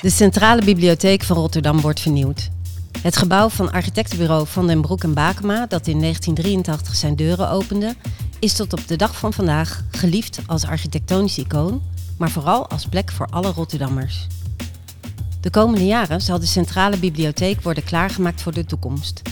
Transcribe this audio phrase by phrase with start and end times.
[0.00, 2.50] De Centrale Bibliotheek van Rotterdam wordt vernieuwd.
[3.02, 7.94] Het gebouw van architectenbureau Van den Broek en Bakema, dat in 1983 zijn deuren opende,
[8.38, 11.82] is tot op de dag van vandaag geliefd als architectonisch icoon,
[12.18, 14.26] maar vooral als plek voor alle Rotterdammers.
[15.40, 19.22] De komende jaren zal de Centrale Bibliotheek worden klaargemaakt voor de toekomst,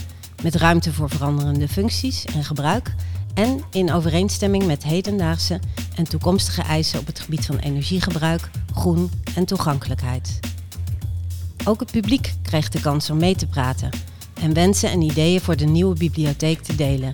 [0.43, 2.93] met ruimte voor veranderende functies en gebruik
[3.33, 5.59] en in overeenstemming met hedendaagse
[5.95, 10.39] en toekomstige eisen op het gebied van energiegebruik, groen en toegankelijkheid.
[11.67, 13.89] Ook het publiek krijgt de kans om mee te praten
[14.33, 17.11] en wensen en ideeën voor de nieuwe bibliotheek te delen.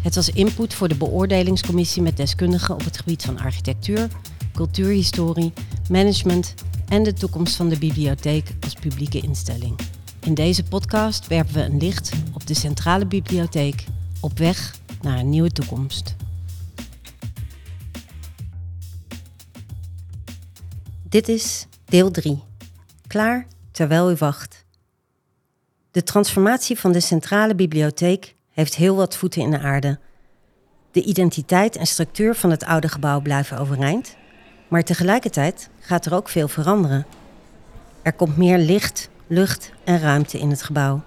[0.00, 4.08] Het was input voor de beoordelingscommissie met deskundigen op het gebied van architectuur,
[4.54, 5.52] cultuurhistorie,
[5.90, 6.54] management
[6.88, 9.78] en de toekomst van de bibliotheek als publieke instelling.
[10.20, 13.84] In deze podcast werpen we een licht op de Centrale Bibliotheek
[14.20, 16.16] op weg naar een nieuwe toekomst.
[21.08, 22.42] Dit is deel 3.
[23.06, 24.64] Klaar terwijl u wacht.
[25.90, 29.98] De transformatie van de Centrale Bibliotheek heeft heel wat voeten in de aarde.
[30.90, 34.16] De identiteit en structuur van het oude gebouw blijven overeind,
[34.68, 37.06] maar tegelijkertijd gaat er ook veel veranderen.
[38.02, 41.02] Er komt meer licht, lucht en ruimte in het gebouw.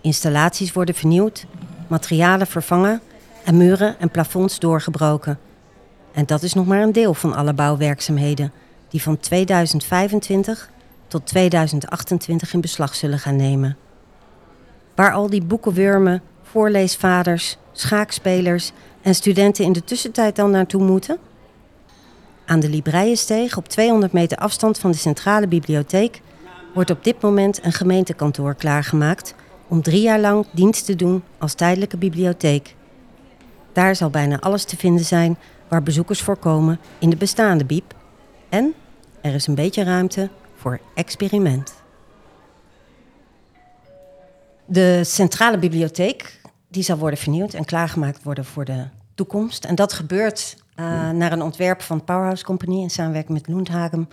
[0.00, 1.46] Installaties worden vernieuwd,
[1.88, 3.00] materialen vervangen
[3.44, 5.38] en muren en plafonds doorgebroken.
[6.12, 8.52] En dat is nog maar een deel van alle bouwwerkzaamheden
[8.88, 10.70] die van 2025
[11.10, 13.76] tot 2028 in beslag zullen gaan nemen.
[14.94, 21.18] Waar al die boekenwurmen, voorleesvaders, schaakspelers en studenten in de tussentijd dan naartoe moeten?
[22.46, 26.20] Aan de Libreiensteeg, op 200 meter afstand van de centrale bibliotheek,
[26.74, 29.34] wordt op dit moment een gemeentekantoor klaargemaakt
[29.68, 32.74] om drie jaar lang dienst te doen als tijdelijke bibliotheek.
[33.72, 37.94] Daar zal bijna alles te vinden zijn waar bezoekers voorkomen in de bestaande biep.
[38.48, 38.74] En
[39.20, 40.28] er is een beetje ruimte
[40.60, 41.74] voor experiment.
[44.64, 48.84] De centrale bibliotheek die zal worden vernieuwd en klaargemaakt worden voor de
[49.14, 49.64] toekomst.
[49.64, 54.08] En dat gebeurt uh, naar een ontwerp van Powerhouse Company in samenwerking met Lundhagen,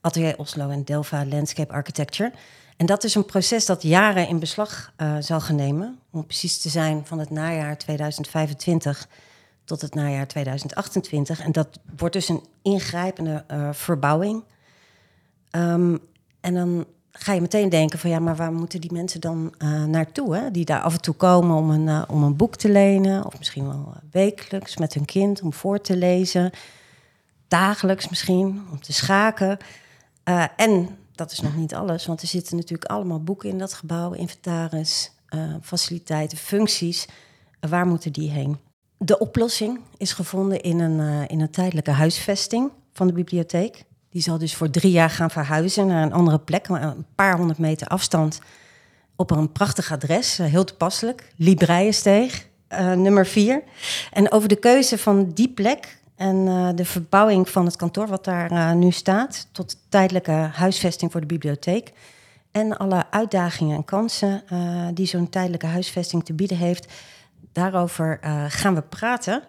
[0.00, 2.32] Atelier Oslo en Delva Landscape Architecture.
[2.76, 5.98] En dat is een proces dat jaren in beslag uh, zal gaan nemen.
[6.10, 9.08] Om precies te zijn van het najaar 2025
[9.64, 11.40] tot het najaar 2028.
[11.40, 14.44] En dat wordt dus een ingrijpende uh, verbouwing.
[15.56, 15.98] Um,
[16.40, 19.84] en dan ga je meteen denken van ja, maar waar moeten die mensen dan uh,
[19.84, 20.36] naartoe?
[20.36, 20.50] Hè?
[20.50, 23.26] Die daar af en toe komen om een, uh, om een boek te lenen.
[23.26, 26.50] Of misschien wel wekelijks met hun kind om voor te lezen.
[27.48, 29.58] Dagelijks misschien om te schaken.
[30.56, 34.12] En dat is nog niet alles, want er zitten natuurlijk allemaal boeken in dat gebouw,
[34.12, 35.12] inventaris,
[35.62, 37.08] faciliteiten, functies.
[37.60, 38.58] waar moeten die heen?
[38.98, 43.84] De oplossing is gevonden in een, in een tijdelijke huisvesting van de bibliotheek.
[44.12, 47.58] Die zal dus voor drie jaar gaan verhuizen naar een andere plek, een paar honderd
[47.58, 48.40] meter afstand,
[49.16, 53.62] op een prachtig adres, eh, heel toepasselijk, Libreiensteeg, uh, nummer vier.
[54.12, 58.24] En over de keuze van die plek en uh, de verbouwing van het kantoor wat
[58.24, 61.92] daar nu staat, tot tijdelijke huisvesting voor de bibliotheek.
[62.50, 64.42] En alle uitdagingen en kansen
[64.94, 66.92] die zo'n tijdelijke huisvesting te bieden heeft,
[67.52, 68.18] daarover
[68.48, 69.42] gaan we praten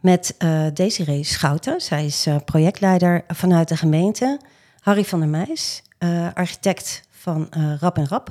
[0.00, 1.80] met uh, Desiree Schouten.
[1.80, 4.40] Zij is uh, projectleider vanuit de gemeente.
[4.80, 7.48] Harry van der Meijs, uh, architect van
[7.80, 8.30] Rap en Rap.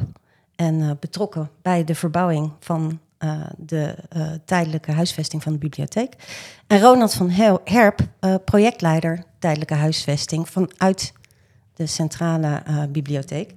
[0.56, 3.00] En betrokken bij de verbouwing van
[3.57, 3.95] de
[4.45, 6.13] tijdelijke huisvesting van de bibliotheek.
[6.67, 7.29] En Ronald van
[7.63, 8.00] Herp,
[8.45, 11.13] projectleider tijdelijke huisvesting vanuit
[11.73, 13.53] de centrale bibliotheek.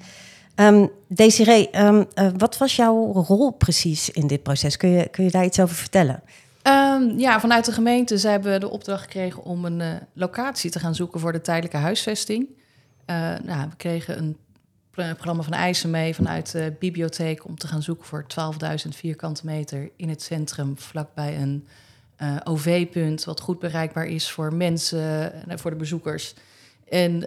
[0.55, 2.07] Um, Desiree, um,
[2.39, 4.77] wat was jouw rol precies in dit proces?
[4.77, 6.23] Kun je, kun je daar iets over vertellen?
[6.63, 10.79] Um, ja, vanuit de gemeente ze hebben de opdracht gekregen om een uh, locatie te
[10.79, 12.49] gaan zoeken voor de tijdelijke huisvesting.
[13.07, 14.37] Uh, nou, we kregen een
[14.91, 18.27] programma van eisen mee vanuit de bibliotheek om te gaan zoeken voor
[18.85, 21.67] 12.000 vierkante meter in het centrum, vlakbij een
[22.23, 26.35] uh, OV-punt, wat goed bereikbaar is voor mensen, voor de bezoekers.
[26.89, 27.21] En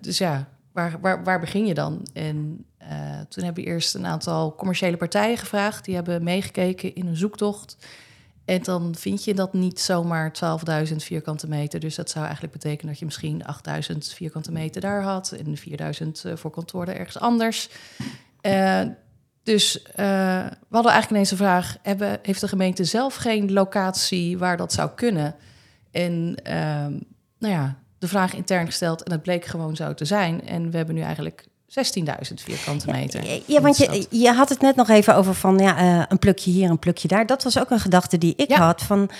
[0.00, 2.06] dus ja, waar, waar, waar begin je dan?
[2.12, 2.64] En
[3.28, 7.76] toen hebben we eerst een aantal commerciële partijen gevraagd, die hebben meegekeken in een zoektocht.
[8.46, 10.32] En dan vind je dat niet zomaar
[10.88, 11.80] 12.000 vierkante meter.
[11.80, 13.42] Dus dat zou eigenlijk betekenen dat je misschien
[13.92, 17.68] 8.000 vierkante meter daar had en 4.000 uh, voor kantoren ergens anders.
[18.42, 18.82] Uh,
[19.42, 19.86] dus uh,
[20.46, 24.72] we hadden eigenlijk ineens de vraag: hebben, heeft de gemeente zelf geen locatie waar dat
[24.72, 25.34] zou kunnen?
[25.90, 26.92] En ehm,
[27.38, 30.46] nou ja, de vraag intern gesteld en het bleek gewoon zo te zijn.
[30.46, 33.24] En we hebben nu eigenlijk 16.000 vierkante meter.
[33.24, 36.18] Ja, ja, want je, je had het net nog even over van ja, uh, een
[36.18, 37.26] plukje hier, een plukje daar.
[37.26, 38.82] Dat was ook een gedachte die ik had.
[38.82, 39.10] Van,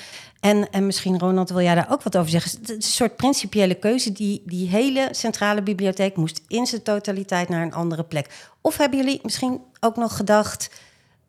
[0.41, 2.61] en, en misschien, Ronald, wil jij daar ook wat over zeggen?
[2.61, 4.13] Het is een soort principiële keuze.
[4.13, 8.29] Die, die hele centrale bibliotheek moest in zijn totaliteit naar een andere plek.
[8.61, 10.71] Of hebben jullie misschien ook nog gedacht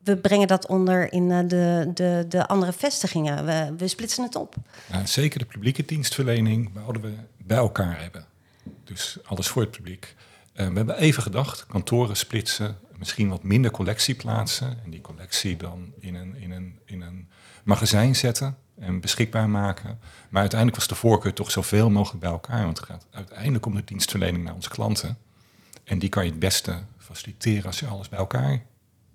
[0.08, 3.46] we brengen dat onder in eh, de, de, de andere vestigingen.
[3.46, 4.56] We, we splitsen het op.
[5.04, 8.26] zeker de publieke dienstverlening wouden we bij elkaar hebben.
[8.84, 10.16] Dus alles voor het publiek.
[10.58, 14.78] Uh, we hebben even gedacht, kantoren splitsen, misschien wat minder collectie plaatsen.
[14.84, 17.30] En die collectie dan in een, in een, in een
[17.64, 20.00] magazijn zetten en beschikbaar maken.
[20.30, 22.64] Maar uiteindelijk was de voorkeur toch zoveel mogelijk bij elkaar.
[22.64, 25.18] Want het gaat uiteindelijk om de dienstverlening naar onze klanten.
[25.84, 28.62] En die kan je het beste faciliteren als je alles bij elkaar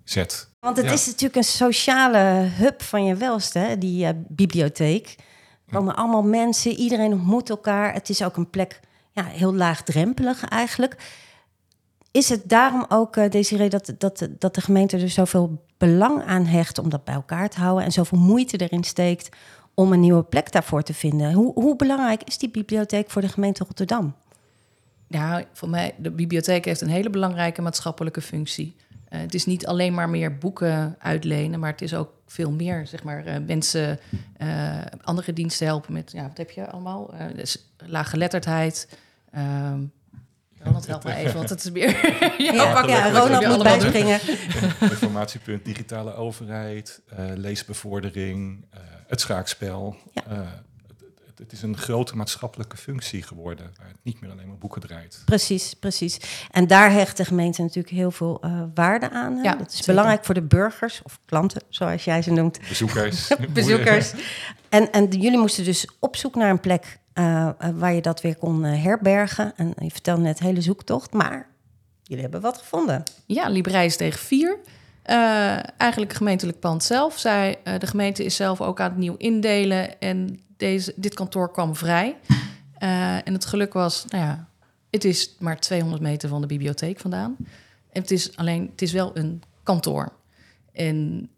[0.03, 0.49] zet.
[0.59, 5.15] Want het is natuurlijk een sociale hub van je welste, die uh, bibliotheek.
[5.65, 7.93] Er komen allemaal mensen, iedereen ontmoet elkaar.
[7.93, 8.79] Het is ook een plek,
[9.11, 10.95] ja, heel laagdrempelig eigenlijk.
[12.13, 16.45] Is het daarom ook, uh, Desiree, dat, dat, dat de gemeente er zoveel belang aan
[16.45, 19.29] hecht om dat bij elkaar te houden en zoveel moeite erin steekt
[19.73, 21.33] om een nieuwe plek daarvoor te vinden?
[21.33, 24.15] Hoe, hoe belangrijk is die bibliotheek voor de gemeente Rotterdam?
[25.07, 28.75] Ja, voor mij, de bibliotheek heeft een hele belangrijke maatschappelijke functie.
[29.09, 32.87] Uh, het is niet alleen maar meer boeken uitlenen, maar het is ook veel meer,
[32.87, 33.99] zeg maar, uh, mensen,
[35.03, 37.13] andere diensten helpen met, ja, wat heb je allemaal?
[37.35, 38.97] Dus laaggeletterdheid.
[40.63, 41.89] Ronald, help me even, want het is meer...
[42.37, 44.19] ja, ja, pak, ja Ronald moet bijspringen.
[44.81, 47.01] Informatiepunt, digitale overheid,
[47.35, 48.65] leesbevordering,
[49.07, 49.95] het schaakspel.
[50.13, 50.63] Ja
[51.43, 55.21] het is een grote maatschappelijke functie geworden, waar het niet meer alleen maar boeken draait.
[55.25, 56.19] Precies, precies.
[56.51, 59.43] En daar hecht de gemeente natuurlijk heel veel uh, waarde aan.
[59.43, 62.59] Ja, dat is belangrijk voor de burgers of klanten, zoals jij ze noemt.
[62.67, 63.31] Bezoekers.
[63.53, 64.13] Bezoekers.
[64.69, 68.35] En, en jullie moesten dus op zoek naar een plek uh, waar je dat weer
[68.35, 69.53] kon herbergen.
[69.55, 71.47] En je vertelde net hele zoektocht, maar
[72.03, 73.03] jullie hebben wat gevonden.
[73.25, 74.57] Ja, Libreis tegen 4.
[75.09, 77.19] Uh, eigenlijk gemeentelijk pand zelf.
[77.19, 79.99] Zij, uh, de gemeente is zelf ook aan het nieuw indelen.
[79.99, 82.17] En deze, dit kantoor kwam vrij.
[82.83, 84.47] Uh, en het geluk was, nou ja,
[84.89, 87.35] het is maar 200 meter van de bibliotheek vandaan.
[87.91, 90.11] En het is alleen, het is wel een kantoor.
[90.71, 91.29] En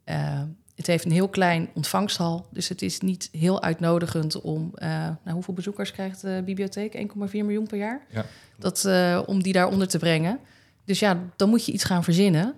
[0.76, 2.48] het heeft een heel klein ontvangsthal.
[2.52, 4.74] Dus het is niet heel uitnodigend om.
[4.80, 6.98] Nou, hoeveel bezoekers krijgt de bibliotheek?
[6.98, 8.06] 1,4 miljoen per jaar.
[8.10, 8.26] Ja.
[8.58, 8.86] Dat,
[9.26, 10.40] om die daaronder te brengen.
[10.86, 12.56] Dus ja, dan moet je iets gaan verzinnen.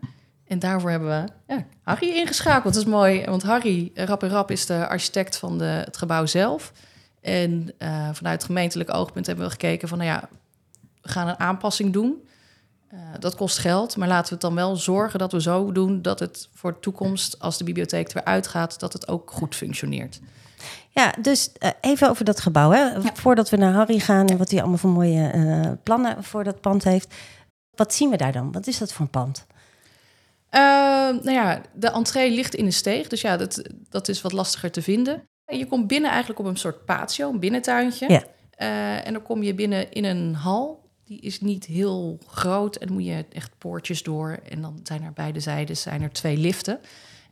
[0.48, 2.74] En daarvoor hebben we ja, Harry ingeschakeld.
[2.74, 6.26] Dat is mooi, want Harry Rap en Rap is de architect van de, het gebouw
[6.26, 6.72] zelf.
[7.22, 10.30] En uh, vanuit gemeentelijk oogpunt hebben we gekeken van, nou ja,
[11.02, 12.28] we gaan een aanpassing doen.
[12.94, 16.02] Uh, dat kost geld, maar laten we het dan wel zorgen dat we zo doen
[16.02, 19.56] dat het voor de toekomst, als de bibliotheek er weer uitgaat, dat het ook goed
[19.56, 20.20] functioneert.
[20.90, 22.72] Ja, dus uh, even over dat gebouw.
[22.72, 22.82] Hè?
[22.82, 23.02] Ja.
[23.14, 26.84] Voordat we naar Harry gaan en wat hij allemaal voor mooie plannen voor dat pand
[26.84, 27.14] heeft.
[27.76, 28.52] Wat zien we daar dan?
[28.52, 29.46] Wat is dat voor een pand?
[30.52, 30.60] Uh,
[31.24, 34.72] nou ja, de entree ligt in een steeg, dus ja, dat, dat is wat lastiger
[34.72, 35.28] te vinden.
[35.46, 38.10] En je komt binnen eigenlijk op een soort patio, een binnentuintje.
[38.10, 38.24] Ja.
[38.60, 40.86] Uh, en dan kom je binnen in een hal.
[41.06, 44.40] Die is niet heel groot en dan moet je echt poortjes door.
[44.50, 46.80] En dan zijn er beide zijden zijn er twee liften.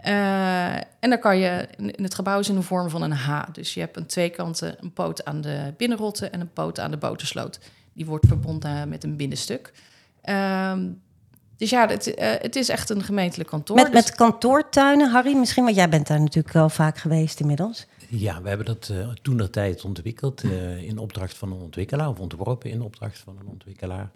[0.05, 3.43] Uh, en dan kan je, in het gebouw is in de vorm van een H.
[3.51, 6.91] Dus je hebt aan twee kanten een poot aan de binnenrotte en een poot aan
[6.91, 7.59] de botersloot.
[7.93, 9.73] Die wordt verbonden met een binnenstuk.
[10.23, 10.73] Uh,
[11.57, 13.75] dus ja, het, uh, het is echt een gemeentelijk kantoor.
[13.75, 13.93] Met, dus...
[13.93, 17.85] met kantoortuinen, Harry, misschien, want jij bent daar natuurlijk wel vaak geweest inmiddels.
[18.09, 22.09] Ja, we hebben dat uh, toen dat tijd ontwikkeld uh, in opdracht van een ontwikkelaar,
[22.09, 24.11] of ontworpen in opdracht van een ontwikkelaar.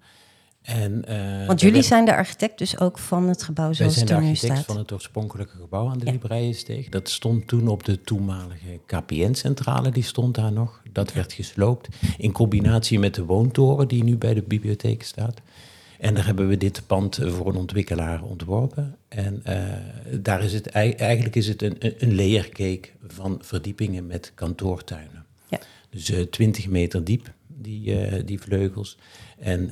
[0.62, 1.05] En,
[1.48, 4.39] Want jullie zijn de architect dus ook van het gebouw zoals het er nu staat?
[4.39, 6.12] Wij zijn de architect van het oorspronkelijke gebouw aan de ja.
[6.12, 6.89] Libreiensteeg.
[6.89, 10.81] Dat stond toen op de toenmalige KPN-centrale, die stond daar nog.
[10.91, 15.41] Dat werd gesloopt in combinatie met de woontoren die nu bij de bibliotheek staat.
[16.00, 18.96] En daar hebben we dit pand voor een ontwikkelaar ontworpen.
[19.08, 19.63] En uh,
[20.22, 25.25] daar is het eigenlijk is het een, een layercake van verdiepingen met kantoortuinen.
[25.50, 25.60] Ja.
[25.89, 28.98] Dus uh, 20 meter diep, die, uh, die vleugels.
[29.39, 29.72] En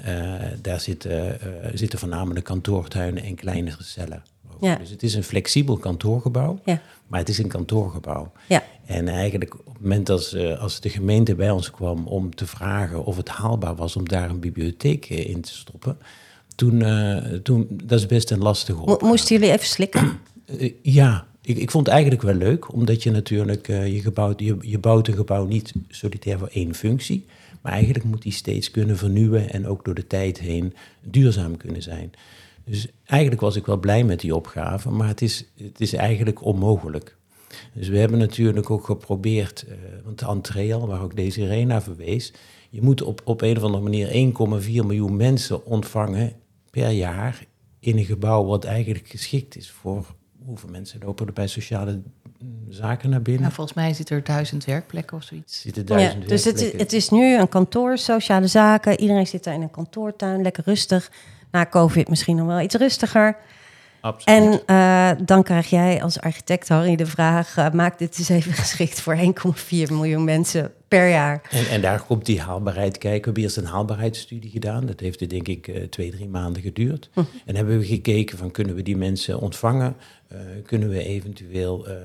[0.61, 1.39] daar zitten,
[1.73, 4.23] zitten voornamelijk kantoortuinen en kleinere cellen.
[4.61, 4.75] Ja.
[4.75, 6.81] Dus het is een flexibel kantoorgebouw, ja.
[7.07, 8.31] Maar het is een kantoorgebouw.
[8.47, 8.63] Ja.
[8.85, 13.05] En eigenlijk op het moment als, als de gemeente bij ons kwam om te vragen
[13.05, 15.97] of het haalbaar was om daar een bibliotheek in te stoppen,
[16.57, 19.05] toen, uh, toen dat is best een lastige opgave.
[19.05, 20.19] Moesten jullie even slikken?
[20.45, 24.39] Uh, ja, ik, ik vond het eigenlijk wel leuk, omdat je natuurlijk, uh, je, gebouwt,
[24.39, 27.25] je, je bouwt een gebouw niet solitair voor één functie,
[27.61, 31.81] maar eigenlijk moet die steeds kunnen vernieuwen en ook door de tijd heen duurzaam kunnen
[31.81, 32.11] zijn.
[32.69, 36.43] Dus eigenlijk was ik wel blij met die opgave, maar het is, het is eigenlijk
[36.45, 37.15] onmogelijk.
[37.73, 39.73] Dus we hebben natuurlijk ook geprobeerd, uh,
[40.05, 42.33] want de entree al, waar ook deze Irena verwees,
[42.69, 46.33] je moet op, op een of andere manier 1,4 miljoen mensen ontvangen
[46.71, 47.45] per jaar
[47.79, 50.05] in een gebouw wat eigenlijk geschikt is voor
[50.45, 53.41] hoeveel mensen lopen er bij sociale mm, zaken naar binnen?
[53.41, 55.61] Nou, volgens mij zit er duizend werkplekken of zoiets.
[55.61, 58.99] Zitten Ja, duizend dus het, is- het is nu een kantoor, sociale zaken.
[58.99, 61.11] Iedereen zit daar in een kantoortuin, lekker rustig.
[61.57, 63.37] Na COVID misschien nog wel iets rustiger.
[64.01, 64.61] Absoluut.
[64.65, 67.57] En eh, dan krijg jij als architect, Harry, de vraag...
[67.57, 69.23] eh, maak dit eens even geschikt voor 1,4
[69.69, 71.41] miljoen mensen per jaar.
[71.49, 73.19] En, en daar komt die haalbaarheid kijken.
[73.19, 74.85] We hebben eerst een haalbaarheidsstudie gedaan.
[74.85, 77.09] Dat heeft denk ik eh, twee, drie maanden geduurd.
[77.45, 79.95] En hebben we gekeken van kunnen we die mensen ontvangen?
[80.27, 81.99] Eh, kunnen we eventueel eh, eh,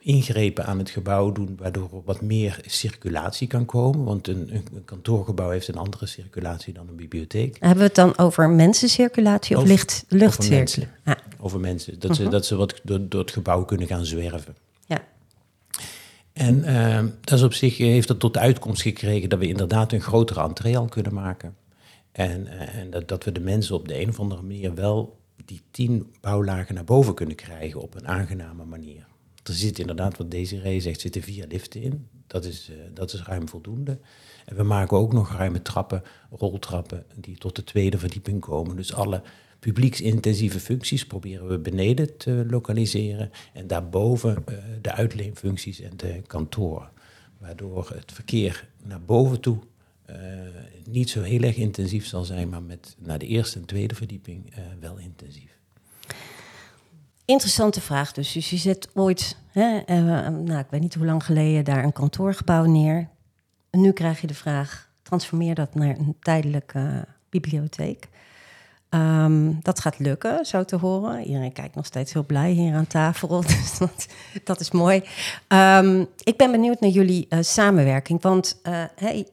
[0.00, 1.56] ingrepen aan het gebouw doen...
[1.58, 4.04] waardoor er wat meer circulatie kan komen?
[4.04, 7.56] Want een, een, kantoorgebouw heeft een andere circulatie dan een bibliotheek.
[7.60, 10.80] Hebben we het dan over mensencirculatie of Over- licht, luchtcirculatie?
[10.80, 10.88] mensen.
[11.04, 11.98] Ja, Over mensen.
[11.98, 14.56] Dat, ze, dat ze wat door, door het gebouw kunnen gaan zwerven.
[14.86, 15.04] ja.
[16.32, 19.92] En eh, dat is op zich heeft dat tot de uitkomst gekregen dat we inderdaad
[19.92, 21.56] een grotere entree al kunnen maken.
[22.12, 25.62] En, en dat, dat we de mensen op de een of andere manier wel die
[25.70, 29.06] tien bouwlagen naar boven kunnen krijgen op een aangename manier.
[29.42, 32.06] Er zit inderdaad, wat Desiree zegt, zitten vier liften in.
[32.26, 33.98] Dat is, eh, dat is ruim voldoende.
[34.44, 38.76] En we maken ook nog ruime trappen, roltrappen, die tot de tweede verdieping komen.
[38.76, 39.22] Dus alle
[39.58, 43.30] publieksintensieve functies proberen we beneden te lokaliseren.
[43.52, 46.90] En daarboven eh, de uitleenfuncties en de kantoren.
[47.38, 49.58] Waardoor het verkeer naar boven toe
[50.84, 54.54] niet zo heel erg intensief zal zijn, maar met naar de eerste en tweede verdieping
[54.54, 55.58] eh, wel intensief.
[57.24, 58.32] Interessante vraag dus.
[58.32, 61.92] Dus je zet ooit, hè, eh, nou, ik weet niet hoe lang geleden, daar een
[61.92, 63.08] kantoorgebouw neer.
[63.70, 68.08] Nu krijg je de vraag, transformeer dat naar een tijdelijke eh, bibliotheek.
[68.88, 71.24] Ehm, dat gaat lukken, zo te horen.
[71.24, 74.06] Iedereen kijkt nog steeds heel blij hier aan tafel, dus dat,
[74.44, 75.02] dat is mooi.
[75.48, 79.24] Ehm, ik ben benieuwd naar jullie eh, samenwerking, want eh, hè,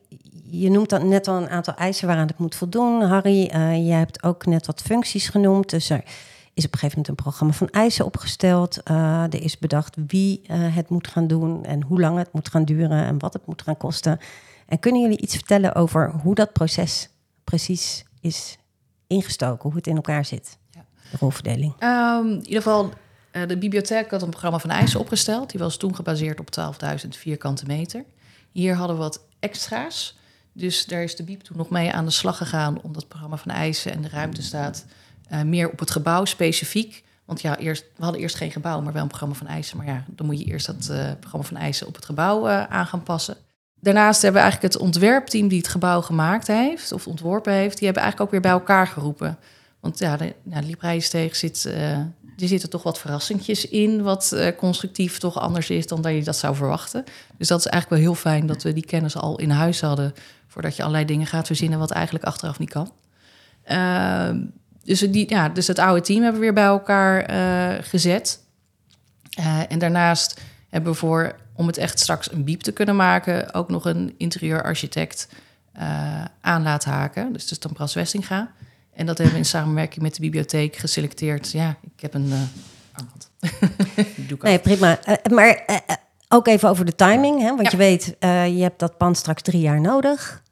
[0.49, 3.01] je noemt dan net al een aantal eisen waaraan het moet voldoen.
[3.01, 6.03] Harry, eh, jij hebt ook net wat functies genoemd, dus er
[6.53, 8.83] is op een gegeven moment een programma van eisen opgesteld.
[8.83, 12.49] Eh, er is bedacht wie eh, het moet gaan doen en hoe lang het moet
[12.49, 14.19] gaan duren en wat het moet gaan kosten.
[14.67, 17.09] En kunnen jullie iets vertellen over hoe dat proces
[17.43, 18.57] precies is
[19.07, 20.57] ingestoken, hoe het in elkaar zit?
[20.71, 20.85] Ja.
[21.11, 21.73] De rolverdeling.
[21.79, 22.89] Ehm, in ieder geval,
[23.31, 25.49] de bibliotheek had een programma van eisen opgesteld.
[25.49, 28.03] Die was toen gebaseerd op 12.000 vierkante meter.
[28.51, 30.15] Hier hadden we wat extra's.
[30.57, 32.81] Dus daar is de Biep toen nog mee aan de slag gegaan...
[32.81, 34.85] om dat programma van eisen en de ruimte staat...
[35.27, 37.03] eh, meer op het gebouw specifiek.
[37.25, 39.77] Want ja, eerst, we hadden eerst geen gebouw, maar wel een programma van eisen.
[39.77, 42.63] Maar ja, dan moet je eerst dat eh, programma van eisen op het gebouw eh,
[42.63, 43.37] aan gaan passen.
[43.79, 46.91] Daarnaast hebben we eigenlijk het ontwerpteam die het gebouw gemaakt heeft...
[46.91, 49.37] of ontworpen heeft, die hebben eigenlijk ook weer bij elkaar geroepen...
[49.79, 54.01] Want ja, de, ja, de zit, er zitten toch wat verrassingjes in...
[54.01, 57.03] wat constructief toch anders is dan dat je dat zou verwachten.
[57.37, 60.13] Dus dat is eigenlijk wel heel fijn dat we die kennis al in huis hadden...
[60.55, 62.91] voordat je allerlei dingen gaat verzinnen wat eigenlijk achteraf niet kan.
[63.63, 64.39] Ehm,
[64.83, 68.39] dus, die, ja, dus het oude team hebben we weer bij elkaar eh, gezet.
[69.29, 73.53] Eh, en daarnaast hebben we voor, om het echt straks een biep te kunnen maken...
[73.53, 75.27] ook nog een interieurarchitect
[75.73, 77.33] eh aan laten haken.
[77.33, 78.51] Dus dat is dan Bras Westinga...
[78.93, 81.51] En dat hebben we in samenwerking met de bibliotheek geselecteerd.
[81.51, 82.33] Ja, ik heb een
[82.91, 83.29] armband.
[84.15, 84.99] Die doe ik Nee, prima.
[85.31, 85.65] Maar
[86.29, 87.39] ook even over de timing.
[87.41, 87.47] Hè?
[87.47, 87.69] Want Ja.
[87.71, 88.15] je weet,
[88.57, 90.43] je hebt dat pand straks drie jaar nodig.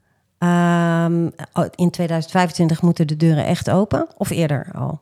[0.44, 4.08] Ehm, oh, in 2025 moeten de deuren echt open.
[4.18, 5.02] Of eerder al?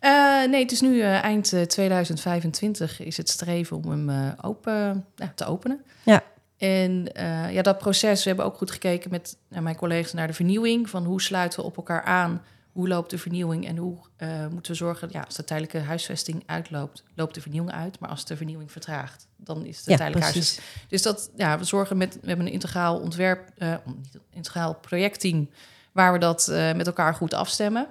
[0.00, 4.16] Eh, nee, het is nu eh, eind eh, 2025 is het streven om hem eh,
[4.40, 5.84] open, ja, te openen.
[6.02, 6.22] Ja.
[6.58, 10.26] En eh, ja, dat proces, we hebben ook goed gekeken met naar mijn collega's naar
[10.26, 10.90] de vernieuwing.
[10.90, 12.42] Van hoe sluiten we op elkaar aan?
[12.72, 13.66] Hoe loopt de vernieuwing?
[13.66, 17.72] En hoe eh, moeten we zorgen, ja, als de tijdelijke huisvesting uitloopt, loopt de vernieuwing
[17.72, 17.98] uit.
[17.98, 20.56] Maar als de vernieuwing vertraagt, dan is de Ja, tijdelijke precies.
[20.56, 20.88] huisvesting.
[20.90, 23.50] Dus dat, ja, we zorgen met, we hebben een integraal ontwerp,
[23.86, 25.50] niet een integraal projectteam,
[25.92, 27.86] waar we dat eh, met elkaar goed afstemmen.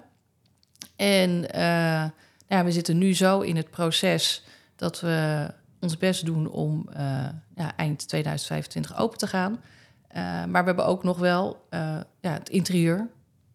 [0.95, 1.47] En
[2.47, 4.43] ja, we zitten nu zo in het proces
[4.75, 5.47] dat we
[5.79, 6.89] ons best doen om
[7.55, 9.61] ja, eind 2025 open te gaan.
[10.49, 11.67] Maar we hebben ook nog wel
[12.21, 13.09] ja, het interieur.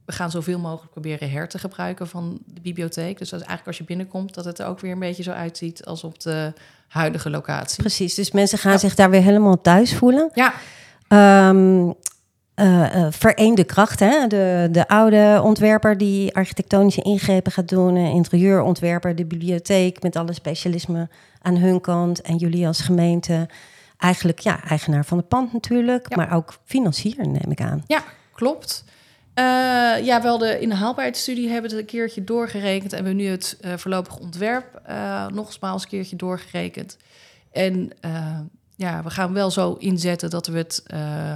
[0.05, 3.19] We gaan zoveel mogelijk proberen her te gebruiken van de bibliotheek.
[3.19, 5.31] Dus dat is eigenlijk als je binnenkomt, dat het er ook weer een beetje zo
[5.31, 6.53] uitziet als op de
[6.89, 7.77] huidige locatie.
[7.83, 8.79] Precies, dus mensen gaan Ja.
[8.79, 10.31] zich daar weer helemaal thuis voelen.
[10.35, 10.53] Ja,
[11.09, 11.91] Ehm
[12.55, 14.27] eh, eh, vereende kracht, hè?
[14.27, 21.11] De, de oude ontwerper die architectonische ingrepen gaat doen, interieurontwerper, de bibliotheek met alle specialismen
[21.43, 23.49] aan hun kant en jullie als gemeente.
[23.99, 26.17] Eigenlijk ja, eigenaar van het pand natuurlijk, Ja.
[26.17, 27.83] maar ook financier neem ik aan.
[27.87, 28.03] Ja,
[28.35, 28.85] klopt.
[29.35, 33.25] Eh, ja, wel de in de haalbaarheidsstudie hebben we een keertje doorgerekend en we hebben
[33.25, 36.97] nu het eh, voorlopig ontwerp eh nogmaals een keertje doorgerekend.
[37.53, 37.91] En
[38.77, 41.35] ja, we gaan wel zo inzetten dat we het uh,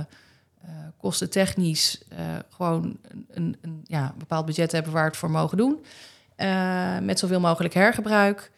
[0.97, 2.19] kostentechnisch uh,
[2.50, 5.85] gewoon een, een, een, ja, bepaald budget hebben waar we het voor mogen doen.
[6.37, 8.50] Uh, met zoveel mogelijk hergebruik.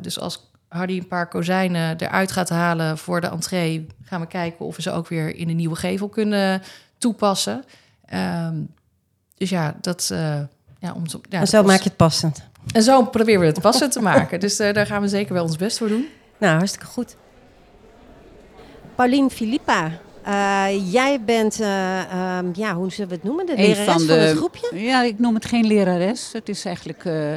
[0.00, 4.64] dus als Hardy een paar kozijnen eruit gaat halen voor de entree, gaan we kijken
[4.66, 6.62] of we ze ook weer in een nieuwe gevel kunnen
[6.98, 7.64] toepassen.
[8.14, 8.74] Um,
[9.34, 10.06] dus ja, dat.
[10.78, 12.42] ja, om zo, ja, en zo maak je het passend.
[12.72, 14.40] En zo proberen we het passend te maken.
[14.40, 16.06] Dus daar gaan we zeker wel ons best voor doen.
[16.38, 17.16] Nou, hartstikke goed.
[18.94, 19.90] Paulien Filippa,
[20.26, 23.46] uh, jij bent, uh, um, ja, hoe zullen we het noemen?
[23.46, 24.80] De lerares van, de, van, het groepje?
[24.80, 26.32] Ja, ik noem het geen lerares.
[26.32, 27.34] Het is eigenlijk uh,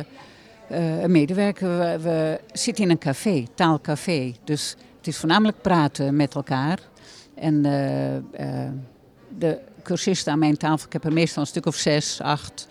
[1.02, 1.78] een medewerker.
[1.78, 4.34] We, we, zitten in een café, taalcafé.
[4.44, 6.80] Dus het is voornamelijk praten met elkaar.
[7.36, 7.62] En
[9.38, 12.68] de cursisten aan mijn tafel, ik heb er meestal een stuk of zes, acht.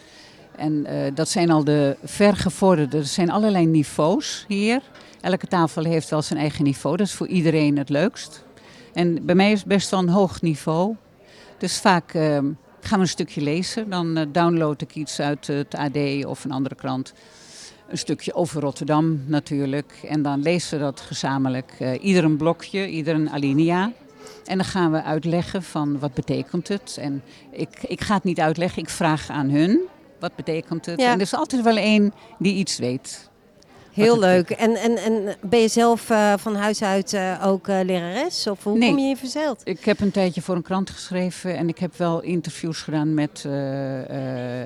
[0.57, 3.01] En dat zijn al de vergevorderden.
[3.01, 4.83] Er zijn allerlei niveaus hier.
[5.21, 6.97] Elke tafel heeft wel zijn eigen niveau.
[6.97, 8.45] Dat is voor iedereen het leukst.
[8.93, 10.97] En bij mij is het best wel een hoog niveau.
[11.59, 12.23] Dus vaak uh,
[12.81, 13.91] gaan we een stukje lezen.
[13.91, 17.13] Dan uh, download ik iets uit het AD of een andere krant.
[17.89, 20.01] Een stukje over Rotterdam natuurlijk.
[20.09, 21.73] En dan lezen we dat gezamenlijk.
[21.81, 23.93] Uh, ieder een blokje, ieder een alinea.
[24.45, 26.97] En dan gaan we uitleggen van wat betekent het.
[27.01, 29.81] En ik, ik ga het niet uitleggen, ik vraag aan hun
[30.19, 30.99] wat betekent het.
[30.99, 33.31] En er is altijd wel één die iets weet.
[33.93, 34.51] Heel leuk.
[34.51, 38.47] En, en, en ben je zelf uh, van huis uit uh, ook uh, lerares?
[38.47, 38.89] Of hoe nee.
[38.89, 39.61] kom je in verzeild?
[39.65, 43.47] Ik heb een tijdje voor een krant geschreven en ik heb wel interviews gedaan met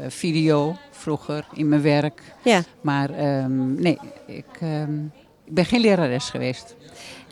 [0.08, 2.22] video vroeger in mijn werk.
[2.42, 2.62] Ja.
[2.80, 5.12] Maar um, nee, ik, um,
[5.44, 6.76] ik ben geen lerares geweest.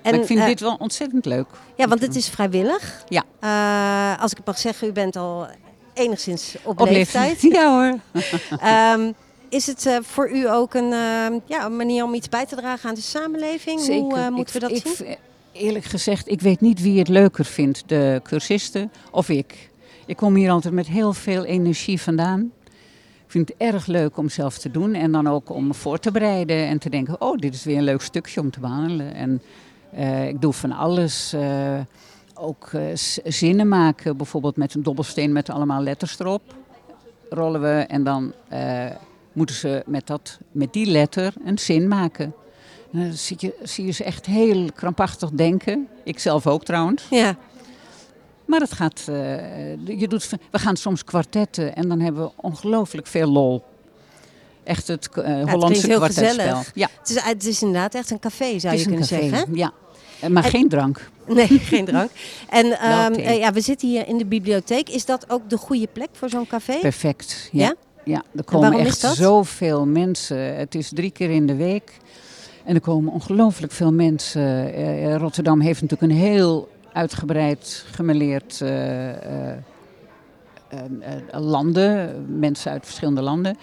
[0.04, 1.46] En, ik vind dit wel ontzettend leuk.
[1.76, 3.04] Ja, want het is vrijwillig.
[3.08, 3.22] Ja.
[4.20, 5.46] als ik het mag zeggen, u bent al
[5.94, 7.42] enigszins op, op leeftijd.
[7.42, 7.52] leeftijd.
[7.60, 7.98] Ja hoor.
[9.00, 9.14] um,
[9.48, 12.56] is het uh, voor u ook een, uh, ja, een manier om iets bij te
[12.56, 13.80] dragen aan de samenleving?
[13.80, 14.02] Zeker.
[14.02, 15.16] Hoe moeten we dat ik, zien?
[15.52, 19.70] Eerlijk gezegd, ik weet niet wie het leuker vindt, de cursisten of ik.
[20.06, 22.52] Ik kom hier altijd met heel veel energie vandaan.
[23.24, 25.98] Ik vind het erg leuk om zelf te doen en dan ook om me voor
[25.98, 29.14] te bereiden en te denken: oh, dit is weer een leuk stukje om te behandelen.
[29.14, 29.42] En
[30.28, 31.34] ik doe van alles.
[32.34, 32.70] ook
[33.24, 36.42] zinnen maken, bijvoorbeeld met een dobbelsteen met allemaal letters erop.
[37.28, 38.32] Rollen we en dan
[39.32, 42.34] moeten ze met, dat, met die letter een zin maken.
[42.92, 45.88] En dan zie je, zie je ze echt heel krampachtig denken.
[46.04, 47.06] Ik zelf ook trouwens.
[47.10, 47.36] Ja.
[48.44, 49.16] Maar het gaat, uh,
[49.86, 53.62] je doet, we gaan soms kwartetten en dan hebben we ongelooflijk veel lol.
[54.64, 56.62] Echt het uh, ja, Hollandse het kwartetspel.
[56.74, 56.88] Ja.
[56.98, 59.54] Het, is, het is inderdaad echt een café, zou je kunnen café, zeggen.
[59.56, 59.72] Ja,
[60.30, 61.10] maar en, geen drank.
[61.26, 62.10] Nee, geen drank.
[62.48, 64.88] En um, ja, we zitten hier in de bibliotheek.
[64.88, 66.78] Is dat ook de goede plek voor zo'n café?
[66.80, 67.64] Perfect, ja.
[67.64, 67.74] ja?
[68.04, 70.56] Ja, er komen echt zoveel mensen.
[70.56, 71.98] Het is drie keer in de week.
[72.64, 74.78] En er komen ongelooflijk veel mensen.
[74.78, 78.70] Uh, Rotterdam heeft natuurlijk een heel uitgebreid gemeleerd uh,
[81.30, 82.24] landen.
[82.38, 83.56] Mensen uit verschillende landen.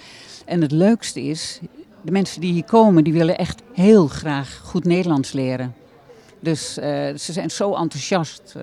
[0.46, 1.60] En het leukste is,
[2.02, 5.76] de mensen die hier komen, die willen echt heel graag goed Nederlands leren.
[6.42, 8.56] Dus ze zijn zo enthousiast.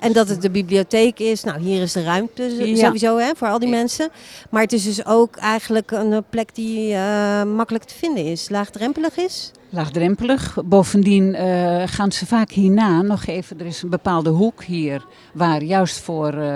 [0.00, 1.44] En dat het de bibliotheek is.
[1.44, 4.08] Nou, hier is de ruimte sowieso hè, voor al die mensen.
[4.50, 8.48] Maar het is dus ook eigenlijk een plek die uh, makkelijk te vinden is.
[8.48, 9.50] Laagdrempelig is.
[9.70, 10.58] Laagdrempelig.
[10.64, 13.60] Bovendien uh, gaan ze vaak hierna nog even.
[13.60, 16.52] Er is een bepaalde hoek hier waar juist voor uh,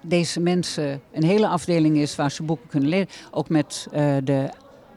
[0.00, 3.08] deze mensen een hele afdeling is waar ze boeken kunnen leren.
[3.30, 3.86] Ook met
[4.24, 4.48] de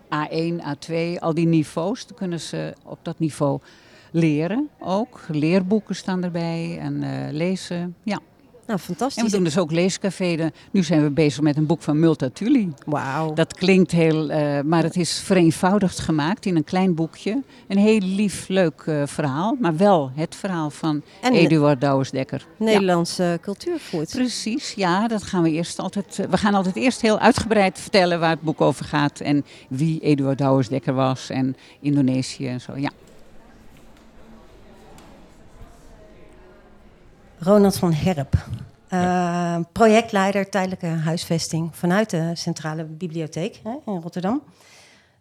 [0.07, 2.07] A1, A2, al die niveaus.
[2.07, 3.59] Dan kunnen ze op dat niveau
[4.11, 5.21] leren ook.
[5.27, 7.95] Leerboeken staan erbij en uh, lezen.
[8.03, 8.19] Ja.
[8.67, 9.23] Nou, fantastisch.
[9.23, 10.51] En we doen dus ook leescafé.
[10.71, 12.73] Nu zijn we bezig met een boek van Multatuli.
[12.85, 13.33] Wauw.
[13.33, 17.43] Dat klinkt heel, uh, maar het is vereenvoudigd gemaakt in een klein boekje.
[17.67, 22.45] Een heel lief, leuk uh, verhaal, maar wel het verhaal van en Eduard Douwersdekker.
[22.57, 23.37] Nederlandse ja.
[23.37, 24.09] cultuurvoet.
[24.09, 26.25] Precies, ja, dat gaan we eerst altijd.
[26.29, 30.37] we gaan altijd eerst heel uitgebreid vertellen waar het boek over gaat en wie Eduard
[30.37, 32.77] Douwersdekker was en Indonesië en zo.
[32.77, 32.91] Ja.
[37.39, 38.47] Ronald van Herp,
[38.93, 44.43] uh, projectleider tijdelijke huisvesting vanuit de Centrale Bibliotheek hè, in Rotterdam.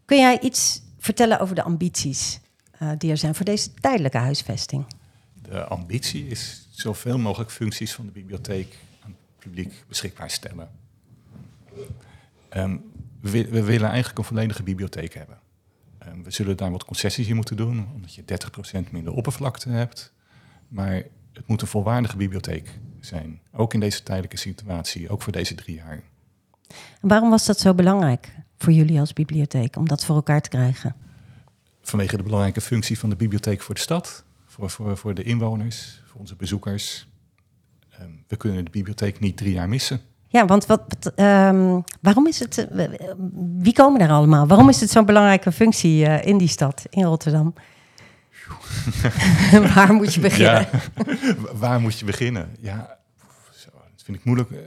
[0.04, 2.40] Kun jij iets vertellen over de ambities
[2.82, 4.86] uh, die er zijn voor deze tijdelijke huisvesting?
[5.42, 10.68] De ambitie is zoveel mogelijk functies van de bibliotheek aan het publiek beschikbaar stellen.
[12.56, 12.84] Um,
[13.20, 15.38] we, we, willen eigenlijk een volledige bibliotheek hebben.
[16.06, 18.22] Um, we zullen daar wat concessies in moeten doen, omdat je
[18.86, 20.12] 30% minder oppervlakte hebt.
[20.68, 21.02] Maar
[21.36, 23.40] het moet een volwaardige bibliotheek zijn.
[23.52, 26.02] Ook in deze tijdelijke situatie, ook voor deze drie jaar.
[27.00, 30.48] En waarom was dat zo belangrijk voor jullie als bibliotheek, om dat voor elkaar te
[30.48, 30.94] krijgen?
[31.82, 36.02] Vanwege de belangrijke functie van de bibliotheek voor de stad, voor, voor, voor de inwoners,
[36.06, 37.08] voor onze bezoekers.
[37.90, 40.00] ehm, we kunnen de bibliotheek niet drie jaar missen.
[40.28, 42.88] Ja, want wat, ehm, waarom is het, eh,
[43.58, 44.46] wie komen daar allemaal?
[44.46, 47.54] Waarom is het zo'n belangrijke functie eh, in die stad, in Rotterdam?
[49.74, 50.68] Waar moet je beginnen?
[51.52, 52.48] Waar moet je beginnen?
[52.60, 52.98] Ja,
[53.62, 54.50] zo, dat vind ik moeilijk.
[54.50, 54.58] Eh,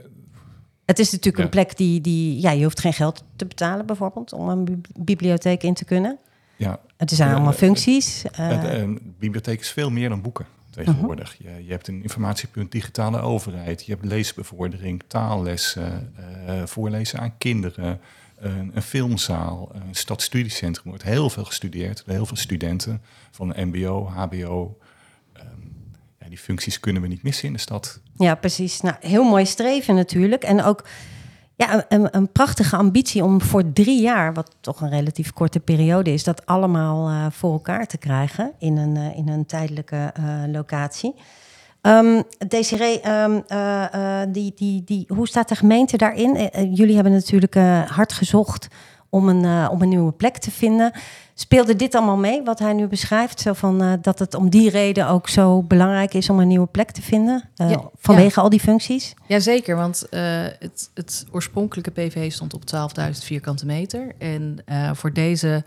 [0.86, 4.34] Het is natuurlijk een plek die, die, ja, je hoeft geen geld te betalen bijvoorbeeld
[4.34, 6.18] om een bib- bibliotheek in te kunnen.
[6.56, 8.24] Ja, Het zijn allemaal eh, functies.
[8.32, 11.36] eh, een bibliotheek is veel meer dan boeken tegenwoordig.
[11.40, 16.14] je, je hebt een informatiepunt digitale overheid, je hebt leesbevordering, taallessen,
[16.66, 18.00] voorlezen aan kinderen,
[18.40, 20.84] een, een filmzaal, een stadstudiecentrum.
[20.84, 24.78] Er wordt heel veel gestudeerd, heel veel studenten van MBO, HBO.
[25.34, 25.48] Ehm,
[26.30, 28.02] die functies kunnen we niet missen in de stad.
[28.18, 28.82] Ja, precies.
[28.82, 30.44] Nou, heel mooi streven natuurlijk.
[30.44, 30.84] En ook
[31.60, 36.14] ja, een, een prachtige ambitie om voor drie jaar, wat toch een relatief korte periode
[36.14, 40.24] is, dat allemaal eh, voor elkaar te krijgen in een, eh, in een tijdelijke eh,
[40.48, 41.14] locatie.
[41.82, 46.36] Ehm Desiree, ehm, eh, eh, die, die, die, hoe staat de gemeente daarin?
[46.36, 47.56] Eh, jullie hebben natuurlijk
[47.90, 48.68] hard gezocht
[49.10, 50.92] om een, om een nieuwe plek te vinden.
[51.34, 53.40] Speelde dit allemaal mee, wat hij nu beschrijft?
[53.40, 56.92] Zo van, dat het om die reden ook zo belangrijk is om een nieuwe plek
[56.92, 57.50] te vinden?
[57.56, 59.14] Ja, vanwege al die functies?
[59.28, 62.62] Jazeker, want het, het oorspronkelijke PV stond op
[63.00, 64.16] 12.000 vierkante meter.
[64.18, 64.64] En
[64.94, 65.64] voor deze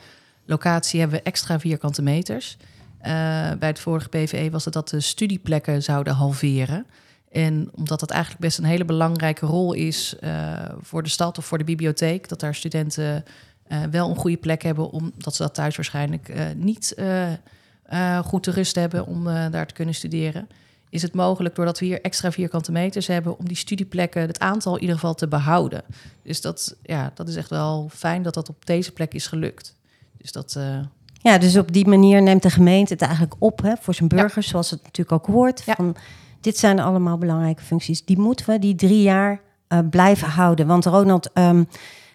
[0.47, 2.57] locatie hebben we extra vierkante meters.
[3.03, 3.13] Eh,
[3.59, 6.87] bij het vorige PVE was het dat de studieplekken zouden halveren.
[7.31, 11.45] En omdat dat eigenlijk best een hele belangrijke rol is eh, voor de stad of
[11.45, 13.25] voor de bibliotheek, dat daar studenten
[13.63, 16.95] eh, wel een goede plek hebben, omdat ze dat thuis waarschijnlijk niet
[18.25, 20.49] goed te rust hebben om daar te kunnen studeren
[20.89, 24.75] is het mogelijk, doordat we hier extra vierkante meters hebben, om die studieplekken, het aantal
[24.75, 25.83] in ieder geval te behouden.
[26.23, 29.77] Dus dat, ja, dat is echt wel fijn dat dat op deze plek is gelukt.
[30.17, 30.59] Dus dat,
[31.23, 34.49] Ja, dus op die manier neemt de gemeente het eigenlijk op hè, voor zijn burgers,
[34.49, 35.63] zoals het natuurlijk ook hoort.
[35.65, 35.75] Ja.
[35.75, 35.97] Van,
[36.41, 38.05] dit zijn allemaal belangrijke functies.
[38.05, 40.67] Die moeten we die drie jaar eh, blijven houden.
[40.67, 41.65] Want Ronald, ehm,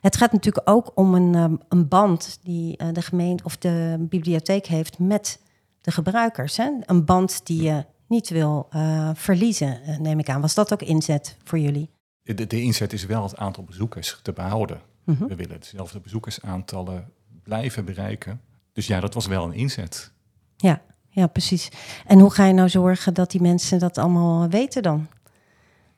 [0.01, 3.95] het gaat natuurlijk ook om een, ehm, een band die eh, de gemeente of de
[3.99, 5.39] bibliotheek heeft met
[5.81, 6.57] de gebruikers.
[6.57, 6.71] Hè?
[6.85, 10.41] Een band die je niet wil eh, verliezen, neem ik aan.
[10.41, 11.89] Was dat ook inzet voor jullie?
[12.21, 14.81] De, de inzet is wel het aantal bezoekers te behouden.
[15.03, 15.27] Mhm.
[15.27, 17.11] We willen dezelfde bezoekersaantallen
[17.43, 18.41] blijven bereiken.
[18.77, 20.11] Dus ja, dat was wel een inzet.
[20.57, 21.69] Ja, ja, precies.
[22.05, 25.07] En hoe ga je nou zorgen dat die mensen dat allemaal weten dan?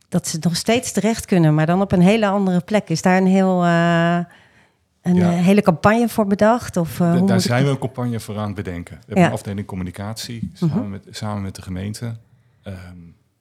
[0.09, 2.89] Dat ze nog steeds terecht kunnen, maar dan op een hele andere plek.
[2.89, 4.15] Is daar een, heel, eh,
[5.01, 5.31] een Ja.
[5.31, 6.77] eh, hele campagne voor bedacht?
[6.77, 8.95] Of, eh, Da- daar ik- zijn we een campagne voor aan het bedenken.
[8.95, 9.29] We hebben Ja.
[9.29, 10.89] een afdeling communicatie samen, Mhm.
[10.89, 12.15] met, samen met de gemeente.
[12.63, 12.77] Ehm,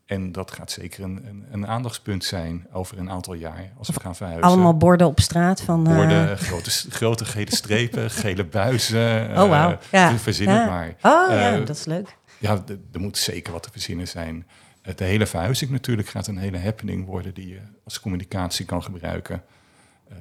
[0.09, 4.01] en dat gaat zeker een, een, een aandachtspunt zijn over een aantal jaar als we
[4.01, 4.47] gaan verhuizen.
[4.49, 5.87] Allemaal borden op straat van...
[5.89, 9.31] eh, Borden, grote, grote gele strepen, gele buizen.
[9.31, 9.71] Oh, wauw.
[9.71, 10.19] eh, Ja.
[10.19, 10.67] Verzin het Ja.
[10.67, 10.89] maar.
[10.89, 12.17] Oh ja, Eh, dat is leuk.
[12.39, 14.47] Ja, er moet zeker wat te verzinnen zijn.
[14.95, 19.43] De hele verhuizing natuurlijk gaat een hele happening worden die je als communicatie kan gebruiken.
[20.09, 20.21] Ehm,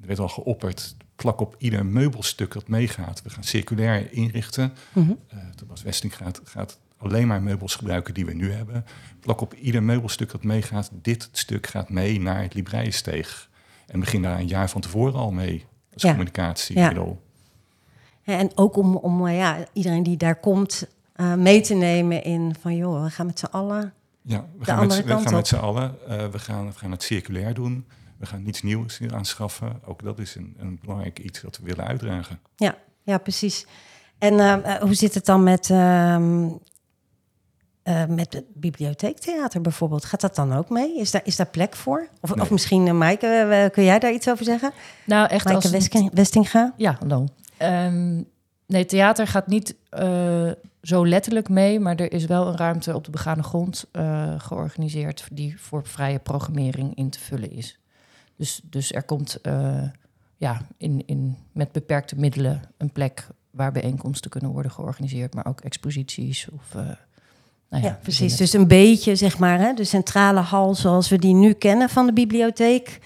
[0.00, 3.22] er werd al geopperd, plak op ieder meubelstuk dat meegaat.
[3.22, 4.72] We gaan circulair inrichten.
[4.92, 5.10] Mhm.
[5.28, 8.84] Eh Thomas Westing gaat, gaat alleen maar meubels gebruiken die we nu hebben.
[9.20, 10.90] Plak op ieder meubelstuk dat meegaat.
[10.92, 13.48] Dit stuk gaat mee naar het Libreiensteeg.
[13.86, 16.08] En begin daar een jaar van tevoren al mee als Ja.
[16.10, 17.22] communicatiemiddel.
[18.22, 22.22] Ja, En ook om, om eh, ja, iedereen die daar komt eh, mee te nemen
[22.24, 22.76] in van...
[22.76, 23.92] joh, we gaan met z'n allen...
[24.22, 25.94] Ja, we De gaan, met, we gaan met z'n allen.
[26.08, 27.86] eh, we, gaan, we gaan het circulair doen.
[28.18, 29.80] We gaan niets nieuws aanschaffen.
[29.84, 32.40] Ook dat is een, een belangrijk iets wat we willen uitdragen.
[32.56, 33.66] Ja, ja precies.
[34.18, 35.68] En hoe zit het dan met,
[37.88, 40.04] eh, met het bibliotheektheater bijvoorbeeld?
[40.04, 40.98] Gaat dat dan ook mee?
[40.98, 42.08] Is daar, is daar plek voor?
[42.20, 42.44] Of, Nee.
[42.44, 44.72] of misschien, uh, Maaike, eh, kun jij daar iets over zeggen?
[45.06, 46.74] Nou, echt als Maaike het- Westing- Westinga?
[46.76, 47.26] Ja, hallo.
[47.56, 48.22] Ehm,
[48.66, 50.50] nee, theater gaat niet eh,
[50.82, 55.26] zo letterlijk mee, maar er is wel een ruimte op de begane grond eh, georganiseerd
[55.32, 57.78] die voor vrije programmering in te vullen is.
[58.36, 59.82] Dus, dus er komt eh,
[60.36, 65.60] ja, in, in, met beperkte middelen een plek waar bijeenkomsten kunnen worden georganiseerd, maar ook
[65.60, 66.74] exposities of.
[67.68, 68.36] Nou Ja, ja, precies.
[68.36, 72.06] Dus een beetje, zeg maar, hè, de centrale hal zoals we die nu kennen van
[72.06, 72.98] de bibliotheek...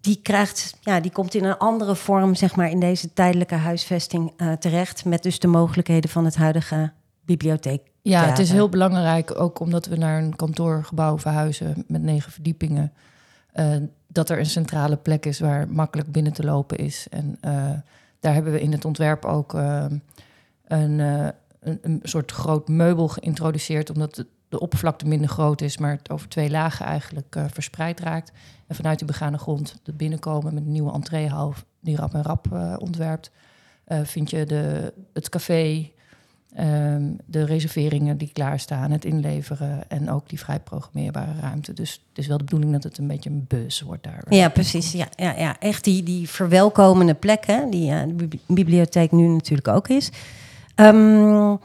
[0.00, 4.32] die, krijgt, ja, die komt in een andere vorm, zeg maar, in deze tijdelijke huisvesting
[4.36, 5.04] eh, terecht...
[5.04, 6.92] met dus de mogelijkheden van het huidige
[7.24, 7.82] bibliotheek.
[8.02, 12.92] Ja, het is heel belangrijk, ook omdat we naar een kantoorgebouw verhuizen met negen verdiepingen,
[13.52, 13.66] eh,
[14.06, 17.06] dat er een centrale plek is waar makkelijk binnen te lopen is.
[17.10, 17.70] En eh,
[18.20, 19.52] daar hebben we in het ontwerp ook
[20.64, 26.28] een, een, soort groot meubel geïntroduceerd, omdat de, oppervlakte minder groot is, maar het over
[26.28, 28.32] twee lagen eigenlijk eh, verspreid raakt.
[28.66, 32.52] En vanuit die begane grond de binnenkomen met een nieuwe entreehal die Rap en Rap
[32.52, 33.30] eh, ontwerpt,
[33.84, 35.90] eh, vind je de, het café,
[36.54, 41.72] Ehm, de reserveringen die klaarstaan, het inleveren en ook die vrij programmeerbare ruimte.
[41.72, 44.24] Dus het is wel de bedoeling dat het een beetje een bus wordt daar.
[44.28, 44.92] Ja, precies.
[44.92, 45.60] Ja, ja, ja.
[45.60, 50.10] Echt die, die verwelkomende plek, hè, die de bibliotheek nu natuurlijk ook is.
[50.76, 51.58] Um,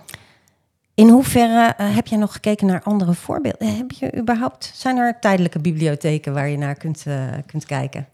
[0.93, 3.75] in hoeverre uh, heb je nog gekeken naar andere voorbeelden?
[3.75, 8.07] Heb je überhaupt, zijn er tijdelijke bibliotheken waar je naar kunt, uh, kunt kijken?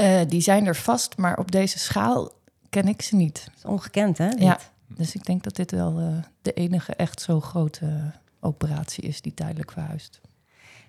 [0.00, 2.32] Uh, die zijn er vast, maar op deze schaal
[2.68, 3.44] ken ik ze niet.
[3.44, 4.28] Dat is ongekend, hè?
[4.28, 9.34] Ja, dus ik denk dat dit wel de enige echt zo grote operatie is die
[9.34, 10.20] tijdelijk verhuist.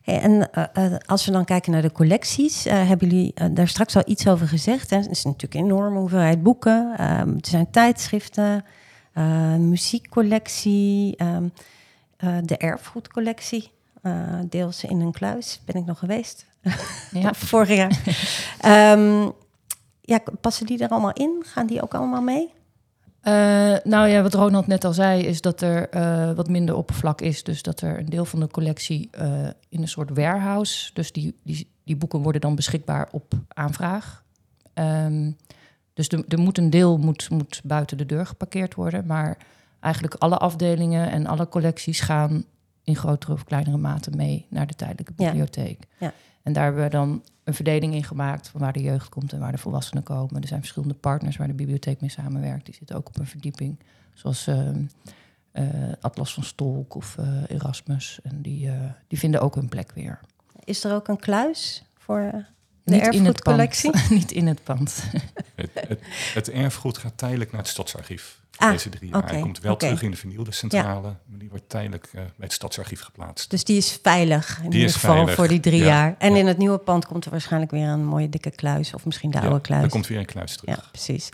[0.01, 0.49] Hey, en
[1.05, 4.89] als we dan kijken naar de collecties, hebben jullie daar straks al iets over gezegd?
[4.89, 4.97] Hè?
[4.97, 8.65] Er is natuurlijk een enorme hoeveelheid boeken, ehm, er zijn tijdschriften,
[9.57, 11.37] muziekcollectie, uh,
[12.43, 13.71] de erfgoedcollectie.
[14.49, 16.45] Deels in een kluis ben ik nog geweest.
[17.11, 17.33] Ja.
[17.51, 17.99] Vorig jaar.
[18.97, 19.31] um,
[20.01, 21.43] ja, passen die er allemaal in?
[21.45, 22.53] Gaan die ook allemaal mee?
[23.83, 25.89] Nou ja, wat Ronald net al zei, is dat er
[26.35, 27.43] wat minder oppervlak is.
[27.43, 29.09] Dus dat er een deel van de collectie
[29.69, 30.93] in een soort warehouse.
[30.93, 34.23] Dus die, die, die boeken worden dan beschikbaar op aanvraag.
[34.73, 35.37] Um,
[35.93, 39.05] dus er, er moet een deel moet, moet buiten de deur geparkeerd worden.
[39.05, 39.37] Maar
[39.79, 42.43] eigenlijk alle afdelingen en alle collecties gaan
[42.83, 45.79] in grotere of kleinere mate mee naar de tijdelijke bibliotheek.
[45.97, 46.05] Ja.
[46.05, 46.13] Ja.
[46.43, 49.39] En daar hebben we dan een verdeling in gemaakt van waar de jeugd komt en
[49.39, 50.41] waar de volwassenen komen.
[50.41, 52.65] Er zijn verschillende partners waar de bibliotheek mee samenwerkt.
[52.65, 53.79] Die zitten ook op een verdieping,
[54.13, 54.69] zoals uh,
[55.53, 55.63] uh,
[55.99, 58.19] Atlas van Stolk of uh, Erasmus.
[58.23, 58.69] En die,
[59.07, 60.19] die vinden ook hun plek weer.
[60.63, 62.31] Is er ook een kluis voor
[62.83, 63.91] de niet erfgoedcollectie?
[63.91, 65.03] In het niet in het pand.
[65.55, 65.99] het, het,
[66.33, 68.40] het, erfgoed gaat tijdelijk naar het stadsarchief.
[68.61, 69.29] Ah, deze drie jaar.
[69.29, 71.19] Hij komt wel terug in de vernieuwde centrale, ja.
[71.25, 73.49] maar die wordt tijdelijk uh, bij het stadsarchief geplaatst.
[73.49, 75.35] Dus die is veilig in die ieder geval veilig.
[75.35, 75.85] voor die drie ja.
[75.85, 76.15] jaar.
[76.17, 79.31] En in het nieuwe pand komt er waarschijnlijk weer een mooie dikke kluis, of misschien
[79.31, 79.83] de oude kluis.
[79.83, 80.75] Er komt weer een kluis terug.
[80.75, 81.29] Ja, precies.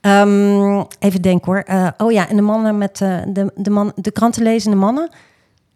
[0.00, 1.64] Um, even denken hoor.
[1.70, 5.10] Uh, oh ja, en de mannen met uh, de, de, man, de krantenlezende mannen.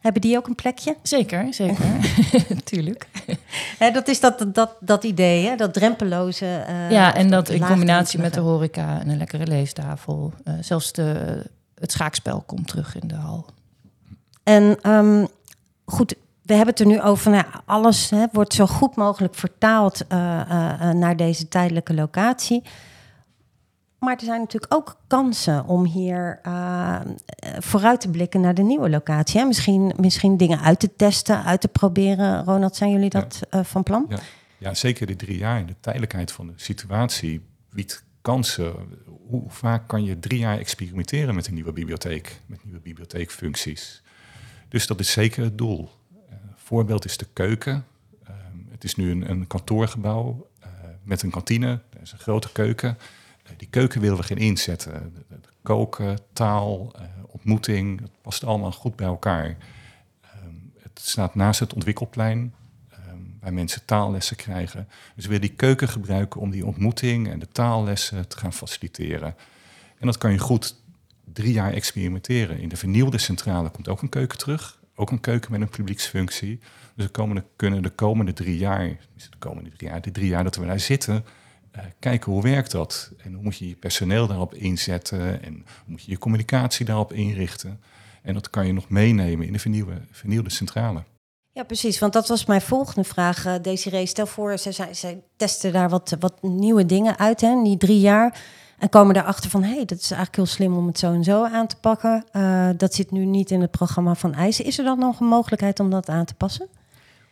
[0.00, 0.96] Hebben die ook een plekje?
[1.02, 1.86] Zeker, zeker.
[2.64, 3.06] Tuurlijk.
[3.78, 5.56] dat is dat, dat, dat idee, hè?
[5.56, 6.64] dat drempeloze.
[6.68, 10.32] Uh, ja, en dat in combinatie met de horeca en een lekkere leestafel.
[10.44, 11.42] Uh, zelfs de,
[11.74, 13.46] het schaakspel komt terug in de hal.
[14.42, 15.28] En um,
[15.84, 17.30] goed, we hebben het er nu over.
[17.30, 20.18] Nou, alles hè, wordt zo goed mogelijk vertaald uh,
[20.92, 22.62] naar deze tijdelijke locatie.
[24.00, 27.00] Maar er zijn natuurlijk ook kansen om hier uh,
[27.58, 29.40] vooruit te blikken naar de nieuwe locatie.
[29.40, 29.46] Hè?
[29.46, 32.44] Misschien, misschien dingen uit te testen, uit te proberen.
[32.44, 33.58] Ronald, zijn jullie dat ja.
[33.58, 34.06] uh, van plan?
[34.08, 34.18] Ja.
[34.58, 35.66] ja, zeker de drie jaar.
[35.66, 38.74] De tijdelijkheid van de situatie biedt kansen.
[39.28, 44.02] Hoe vaak kan je drie jaar experimenteren met een nieuwe bibliotheek, met nieuwe bibliotheekfuncties?
[44.68, 45.88] Dus dat is zeker het doel.
[46.12, 47.84] Uh, voorbeeld is de keuken.
[48.24, 48.36] Ehm,
[48.70, 50.48] het is nu een, een kantoorgebouw
[51.02, 51.80] met een kantine.
[51.90, 52.98] Er is een grote keuken
[53.56, 55.14] die keuken willen we geen inzetten.
[55.62, 59.56] Koken, taal, uh, ontmoeting, het past allemaal goed bij elkaar.
[60.44, 62.54] Um, het staat naast het ontwikkelplein,
[63.08, 64.88] um, waar mensen taallessen krijgen.
[65.14, 69.34] Dus we willen die keuken gebruiken om die ontmoeting en de taallessen te gaan faciliteren.
[69.98, 70.76] En dat kan je goed
[71.32, 72.58] drie jaar experimenteren.
[72.58, 74.78] In de vernieuwde centrale komt ook een keuken terug.
[74.94, 76.60] Ook een keuken met een publieksfunctie.
[76.94, 80.56] Dus we kunnen de komende drie jaar, de komende drie jaar, de drie jaar dat
[80.56, 81.24] we daar zitten,
[81.98, 86.02] kijken hoe werkt dat en hoe moet je je personeel daarop inzetten en hoe moet
[86.02, 87.80] je je communicatie daarop inrichten.
[88.22, 91.02] En dat kan je nog meenemen in de vernieuwde, vernieuwde centrale.
[91.52, 91.98] Ja, precies.
[91.98, 93.46] Want dat was mijn volgende vraag.
[93.46, 97.62] Uh, Desiree, stel voor, ze, ze, ze testen daar wat, wat nieuwe dingen uit, hè,
[97.62, 98.40] die drie jaar.
[98.78, 101.24] En komen daarachter van, hé, hey, dat is eigenlijk heel slim om het zo en
[101.24, 102.24] zo aan te pakken.
[102.32, 104.64] Uh, dat zit nu niet in het programma van eisen.
[104.64, 106.68] Is er dan nog een mogelijkheid om dat aan te passen?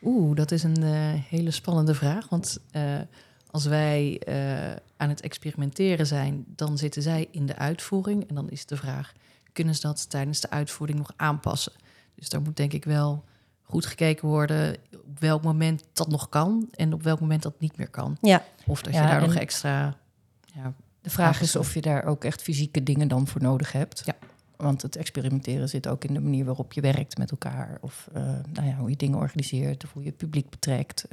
[0.02, 0.90] Oeh, dat is een uh,
[1.28, 2.28] hele spannende vraag.
[2.28, 2.58] Want
[3.50, 8.28] als wij uh, aan het experimenteren zijn, dan zitten zij in de uitvoering.
[8.28, 9.12] En dan is de vraag,
[9.52, 11.72] kunnen ze dat tijdens de uitvoering nog aanpassen?
[12.14, 13.24] Dus daar moet denk ik wel
[13.62, 17.76] goed gekeken worden op welk moment dat nog kan en op welk moment dat niet
[17.76, 18.16] meer kan.
[18.20, 18.44] Ja.
[18.66, 19.96] Of dat je daar nog extra.
[20.54, 24.02] Ja, de vraag is of je daar ook echt fysieke dingen dan voor nodig hebt.
[24.04, 24.16] Ja.
[24.56, 27.78] Want het experimenteren zit ook in de manier waarop je werkt met elkaar.
[27.80, 31.06] Of uh, nou ja, hoe je dingen organiseert of hoe je het publiek betrekt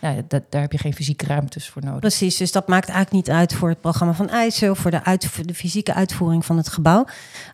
[0.00, 2.00] ja, dat, daar heb je geen fysieke ruimtes voor nodig.
[2.00, 5.18] Precies, dus dat maakt eigenlijk niet uit voor het programma van IJssel, of voor de,
[5.44, 7.04] de fysieke uitvoering van het gebouw.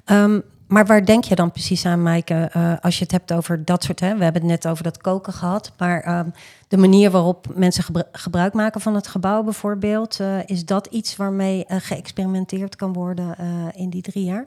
[0.06, 3.64] Um, maar waar denk je dan precies aan, Maaike, uh, als je het hebt over
[3.64, 4.00] dat soort...
[4.00, 6.32] Hè, we hebben het net over dat koken gehad, maar um,
[6.68, 10.20] de manier waarop mensen gebru gebruik maken van het gebouw bijvoorbeeld...
[10.20, 13.36] Uh, is dat iets waarmee uh, geëxperimenteerd kan worden
[13.74, 14.46] in die drie jaar?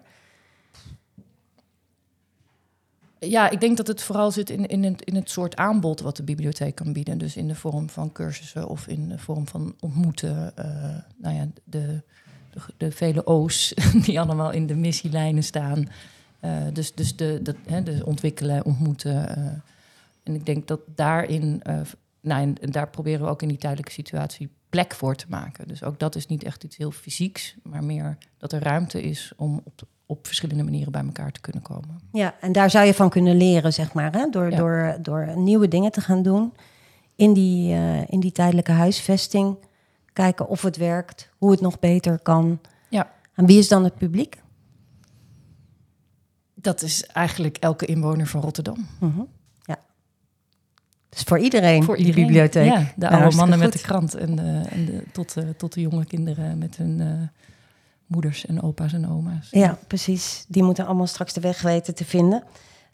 [3.19, 6.17] Ja, ik denk dat het vooral zit in, in, het, in het soort aanbod wat
[6.17, 7.17] de bibliotheek kan bieden.
[7.17, 10.53] Dus in de vorm van cursussen of in de vorm van ontmoeten.
[10.59, 10.65] Uh,
[11.17, 12.01] nou ja, de,
[12.77, 13.73] de, vele O's
[14.05, 15.89] die allemaal in de missielijnen staan.
[16.41, 19.39] Uh, dus dus de, de, hè, de ontwikkelen, ontmoeten.
[19.39, 19.45] Uh,
[20.23, 21.61] en ik denk dat daarin,
[22.21, 25.67] nou, en daar proberen we ook in die tijdelijke situatie plek voor te maken.
[25.67, 29.31] Dus ook dat is niet echt iets heel fysieks, maar meer dat er ruimte is
[29.35, 31.99] om op, op verschillende manieren bij elkaar te kunnen komen.
[32.11, 34.29] Ja, en daar zou je van kunnen leren, zeg maar, hè?
[34.29, 34.57] Door, ja.
[34.57, 36.53] door, door nieuwe dingen te gaan doen
[37.15, 39.57] in die, uh, in die tijdelijke huisvesting.
[40.13, 42.59] Kijken of het werkt, hoe het nog beter kan.
[42.89, 43.11] Ja.
[43.33, 44.41] En wie is dan het publiek?
[46.53, 48.87] Dat is eigenlijk elke inwoner van Rotterdam.
[48.99, 49.27] Mm -hmm.
[49.63, 49.79] Ja.
[51.09, 52.65] Dus voor iedereen, voor die bibliotheek.
[52.65, 55.73] Ja, de oude nou, mannen met de krant en, de, en de, tot, uh, tot
[55.73, 57.07] de jonge kinderen met hun uh,
[58.07, 59.47] moeders en opa's en oma's.
[59.51, 60.45] Ja, precies.
[60.47, 62.43] Die moeten allemaal straks de weg weten te vinden.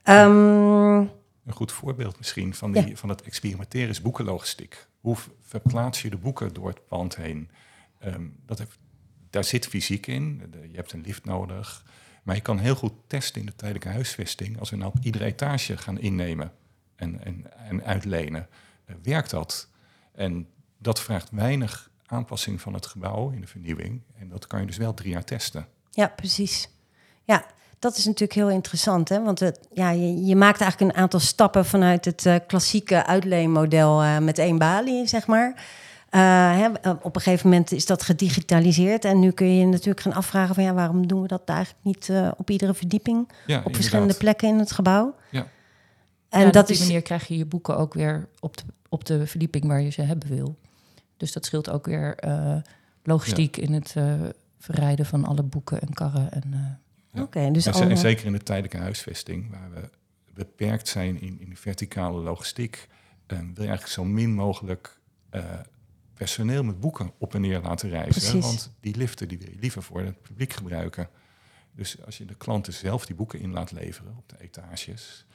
[0.04, 1.10] Um,
[1.46, 2.96] een goed voorbeeld misschien van, die, ja.
[2.96, 4.88] van het experimenteren is boekenlogistiek.
[5.00, 7.50] Hoe verplaats je de boeken door het pand heen?
[8.06, 8.78] Um, dat heeft,
[9.30, 10.54] daar zit fysiek in.
[10.70, 11.86] Je hebt een lift nodig.
[12.24, 14.60] Maar je kan heel goed testen in de tijdelijke huisvesting.
[14.60, 16.52] Als we nou op iedere etage gaan innemen
[16.96, 18.48] en, en, en uitlenen.
[18.86, 19.70] Uh, werkt dat?
[20.12, 20.48] En
[20.78, 24.02] dat vraagt weinig aanpassing van het gebouw in de vernieuwing.
[24.20, 25.68] En dat kan je dus wel drie jaar testen.
[25.92, 26.70] Ja, precies.
[27.24, 27.46] Ja,
[27.80, 29.24] dat is natuurlijk heel interessant, hè?
[29.24, 34.04] want het, ja, je, je, maakt eigenlijk een aantal stappen vanuit het uh, klassieke uitleenmodel
[34.04, 35.50] uh, met één balie, zeg maar.
[35.50, 36.22] Uh,
[36.58, 36.68] hè,
[37.02, 40.56] op een gegeven moment is dat gedigitaliseerd en nu kun je je natuurlijk gaan afvragen
[40.56, 43.76] van ja, waarom doen we dat eigenlijk niet op iedere verdieping, ja, op inderdaad.
[43.76, 45.16] verschillende plekken in het gebouw?
[45.30, 45.48] Ja.
[46.30, 46.82] En ja, dat op die is...
[46.82, 50.02] manier krijg je je boeken ook weer op de, op de verdieping waar je ze
[50.02, 50.58] hebben wil.
[51.22, 52.20] Dus dat scheelt ook weer
[53.04, 53.64] logistiek ja.
[53.64, 53.96] in het
[54.58, 56.80] verrijden van alle boeken en karren en
[57.14, 57.22] ja.
[57.22, 57.92] Okay, dus en, allemaal...
[57.92, 59.90] en zeker in de tijdelijke huisvesting, waar we
[60.34, 62.88] beperkt zijn in, in de verticale logistiek,
[63.28, 65.00] um, wil je eigenlijk zo min mogelijk
[65.32, 65.44] uh,
[66.14, 68.22] personeel met boeken op en neer laten reizen.
[68.22, 68.46] Precies.
[68.46, 71.10] Want die liften die wil je liever voor het publiek gebruiken.
[71.76, 75.26] Dus als je de klanten zelf die boeken in laat leveren op de etages,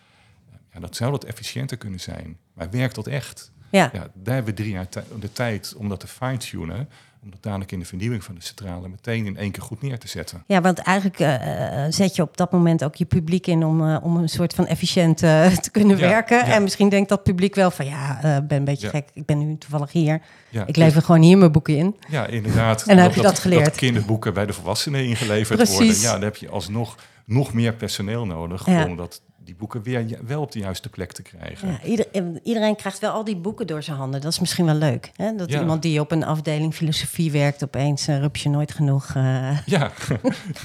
[0.73, 2.39] ja, dat zou dat efficiënter kunnen zijn.
[2.53, 3.53] Maar werkt dat echt?
[3.77, 3.91] Ja.
[3.93, 4.87] ja daar hebben we drie jaar
[5.21, 6.89] de tijd om dat te fine-tunen
[7.27, 9.99] om dat dadelijk in de vernieuwing van de centrale meteen in één keer goed neer
[9.99, 10.45] te zetten.
[10.47, 13.97] Ja, want eigenlijk uh, zet je op dat moment ook je publiek in om, uh,
[14.03, 16.37] om een soort van efficiënt uh, te kunnen Ja, werken.
[16.37, 16.45] ja.
[16.53, 19.39] En misschien denkt dat publiek wel van ja, ik ben een beetje gek, ik ben
[19.39, 20.21] nu toevallig hier.
[20.49, 21.97] Ja, Ik lever gewoon hier mijn boeken in.
[22.09, 22.83] Ja, inderdaad.
[22.83, 23.65] En dan heb je dat geleerd.
[23.65, 25.77] Dat kinderboeken bij de volwassenen ingeleverd Precies.
[25.77, 26.01] worden.
[26.01, 30.41] Ja, dan heb je alsnog nog meer personeel nodig om dat, die boeken weer wel
[30.43, 31.69] op de juiste plek te krijgen.
[31.69, 34.21] Ja, ieder- en iedereen krijgt wel al die boeken door zijn handen.
[34.21, 35.11] Dat is misschien wel leuk.
[35.17, 35.35] Hè?
[35.35, 35.61] Dat Ja.
[35.61, 39.13] iemand die op een afdeling filosofie werkt, opeens uh, rup je nooit genoeg.
[39.15, 39.59] eh.
[39.67, 39.91] Ja,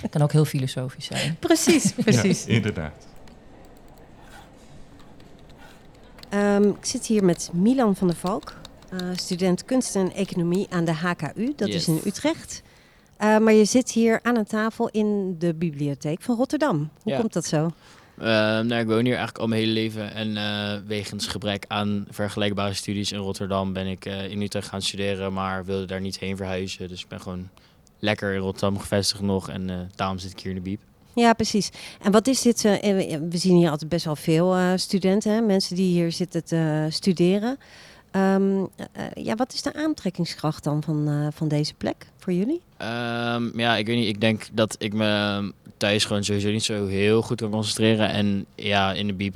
[0.01, 1.35] Het kan ook heel filosofisch zijn.
[1.39, 2.43] Precies, precies.
[2.45, 3.07] Ja, inderdaad.
[6.29, 8.53] Ehm, ik zit hier met Milan van der Valk,
[8.89, 11.53] eh, student kunst en economie aan de HKU.
[11.55, 11.75] Dat Yes.
[11.75, 12.61] is in Utrecht.
[13.17, 16.77] Eh, maar je zit hier aan een tafel in de bibliotheek van Rotterdam.
[16.77, 17.19] Hoe Ja.
[17.19, 17.71] komt dat zo?
[18.21, 18.27] Eh,
[18.59, 20.13] nou, ik woon hier eigenlijk al mijn hele leven.
[20.13, 24.81] En eh, wegens gebrek aan vergelijkbare studies in Rotterdam ben ik eh, in Utrecht gaan
[24.81, 26.87] studeren, maar wilde daar niet heen verhuizen.
[26.87, 27.49] Dus ik ben gewoon
[27.99, 30.81] lekker in Rotterdam gevestigd nog en eh, daarom zit ik hier in de Biep.
[31.13, 31.69] Ja, precies.
[32.01, 32.61] En wat is dit?
[32.61, 35.41] we zien hier altijd best wel veel studenten, hè?
[35.41, 37.57] mensen die hier zitten te studeren.
[38.11, 42.61] Ehm, eh, ja, wat is de aantrekkingskracht dan van, eh, van deze plek voor jullie?
[42.77, 44.07] Ehm, ja, ik weet niet.
[44.07, 48.09] Ik denk dat ik me thuis gewoon sowieso niet zo heel goed kan concentreren.
[48.09, 49.35] En ja, in de Biep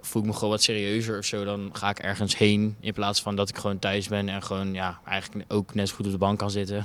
[0.00, 1.44] voel ik me gewoon wat serieuzer of zo.
[1.44, 4.74] Dan ga ik ergens heen in plaats van dat ik gewoon thuis ben en gewoon
[4.74, 6.84] ja, eigenlijk ook net zo goed op de bank kan zitten.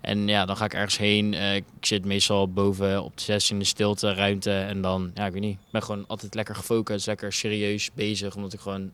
[0.00, 1.34] En ja, dan ga ik ergens heen.
[1.34, 4.52] Eh, ik zit meestal boven op de zes in de stilte ruimte.
[4.52, 5.54] En dan, ja, ik weet niet.
[5.54, 8.36] Ik ben gewoon altijd lekker gefocust, lekker serieus bezig.
[8.36, 8.90] Omdat ik gewoon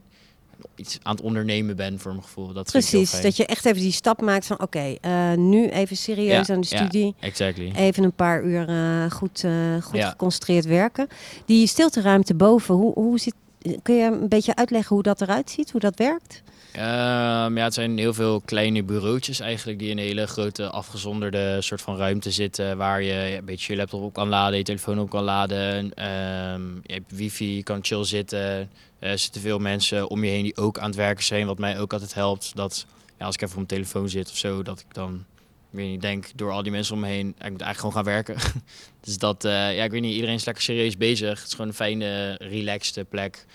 [0.77, 2.53] iets aan het ondernemen ben voor mijn gevoel.
[2.53, 6.47] Dat Precies, dat je echt even die stap maakt van oké, eh, nu even serieus
[6.47, 6.77] Ja, aan de ja.
[6.77, 7.15] studie.
[7.21, 7.73] Exactly.
[7.77, 10.11] Even een paar uur eh, goed, eh, goed Ja.
[10.11, 11.09] geconcentreerd werken.
[11.47, 13.35] Die stilteruimte boven, hoe, hoe zit,
[13.83, 16.43] kun je een beetje uitleggen hoe dat eruit ziet, hoe dat werkt?
[16.73, 21.63] Ehm, ja, het zijn heel veel kleine bureautjes eigenlijk die in een hele grote afgezonderde
[21.63, 22.77] soort van ruimte zitten.
[22.77, 25.95] Waar je ja, een beetje je laptop op kan laden, je telefoon op kan laden.
[25.95, 28.71] Ehm, je hebt wifi, je kan chill zitten.
[29.05, 31.47] Er zitten veel mensen om je heen die ook aan het werken zijn.
[31.47, 32.57] Wat mij ook altijd helpt.
[32.57, 32.87] Dat
[33.19, 35.25] ja, als ik even op mijn telefoon zit of zo, dat ik dan
[35.71, 37.93] ik weet niet, denk door al die mensen om me heen, ik moet eigenlijk gewoon
[37.93, 38.37] gaan werken.
[39.05, 41.39] dus dat, eh, ja, ik weet niet, iedereen is lekker serieus bezig.
[41.39, 43.47] Het is gewoon een fijne, relaxed plek.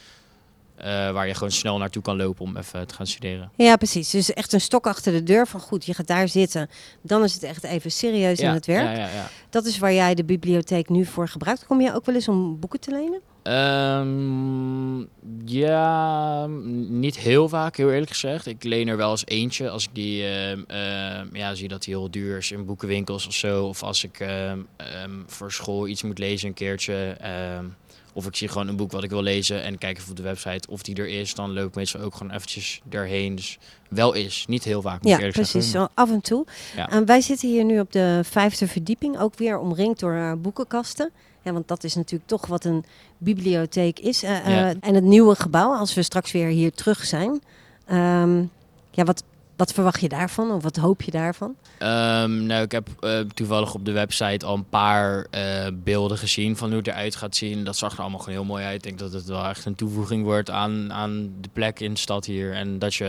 [0.75, 3.51] eh, waar je gewoon snel naartoe kan lopen om even te gaan studeren.
[3.55, 4.09] Ja, precies.
[4.09, 6.69] Dus echt een stok achter de deur van goed, je gaat daar zitten.
[7.01, 8.85] Dan is het echt even serieus aan het werk.
[8.97, 9.29] Ja, ja, ja.
[9.49, 11.65] Dat is waar jij de bibliotheek nu voor gebruikt.
[11.65, 13.21] Kom je ook wel eens om boeken te lenen?
[13.43, 14.99] Ehm,
[15.45, 16.45] Ja,
[16.89, 18.45] niet heel vaak, heel eerlijk gezegd.
[18.45, 21.93] Ik leen er wel eens eentje als ik die ehm, ehm, ja, zie dat die
[21.93, 23.65] heel duur is in boekenwinkels of zo.
[23.65, 24.25] Of als ik
[25.27, 27.17] voor school iets moet lezen een keertje.
[28.13, 30.23] of ik zie gewoon een boek wat ik wil lezen en kijk even op de
[30.23, 31.35] website of die er is.
[31.35, 33.35] Dan loop ik meestal ook gewoon eventjes erheen.
[33.35, 33.57] Dus
[33.89, 35.51] wel is, niet heel vaak moet Ja, eerlijk precies.
[35.71, 35.79] zeggen.
[35.79, 36.45] Zo af en toe.
[36.75, 36.89] Ja.
[36.89, 41.11] En wij zitten hier nu op de vijfde verdieping, ook weer omringd door eh, boekenkasten.
[41.41, 42.83] Ja, want dat is natuurlijk toch wat een
[43.17, 44.23] bibliotheek is.
[44.23, 44.73] Eh, eh, Ja.
[44.79, 47.41] En het nieuwe gebouw, als we straks weer hier terug zijn.
[47.85, 48.43] Ehm,
[48.91, 49.23] ja, wat,
[49.55, 50.51] wat verwacht je daarvan?
[50.51, 51.55] Of wat hoop je daarvan?
[51.77, 55.27] Ehm, nou, ik heb eh, toevallig op de website al een paar
[55.73, 57.63] beelden gezien van hoe het eruit gaat zien.
[57.63, 58.75] Dat zag er allemaal gewoon heel mooi uit.
[58.75, 61.99] Ik denk dat het wel echt een toevoeging wordt aan, aan de plek in de
[61.99, 62.53] stad hier.
[62.53, 63.05] En dat je,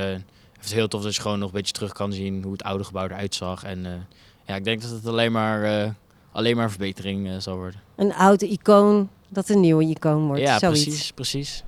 [0.57, 2.63] het is heel tof dat je gewoon nog een beetje terug kan zien hoe het
[2.63, 3.65] oude gebouw eruit zag.
[3.65, 4.07] En
[4.47, 5.95] ja, ik denk dat het alleen maar,
[6.33, 7.81] alleen maar een verbetering zal worden.
[8.01, 10.43] Een oude icoon dat een nieuwe icoon wordt.
[10.43, 10.83] ja, zoiets.
[10.85, 11.65] precies, precies.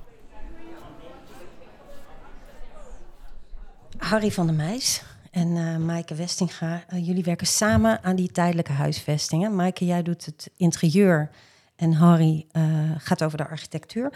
[3.97, 8.71] Harry van der Meijs en eh Maaike Westinga, eh, jullie werken samen aan die tijdelijke
[8.71, 9.55] huisvestingen.
[9.55, 11.29] Maaike, jij doet het interieur
[11.75, 12.63] en Harry eh,
[12.97, 14.13] gaat over de architectuur.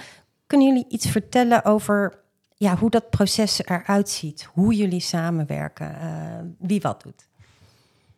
[0.48, 2.20] Kunnen jullie iets vertellen over
[2.56, 4.50] ja, hoe dat proces eruit ziet?
[4.54, 6.00] Hoe jullie samenwerken?
[6.00, 7.28] eh, wie wat doet?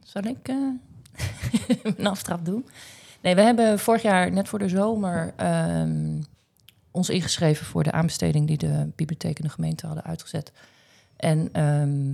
[0.03, 0.55] Zal ik eh,
[1.97, 2.65] een aftrap doen?
[3.21, 6.21] Nee, we hebben vorig jaar, net voor de zomer, ehm,
[6.91, 10.51] ons ingeschreven voor de aanbesteding die de bibliotheek en de gemeente hadden uitgezet.
[11.15, 12.05] En ehm,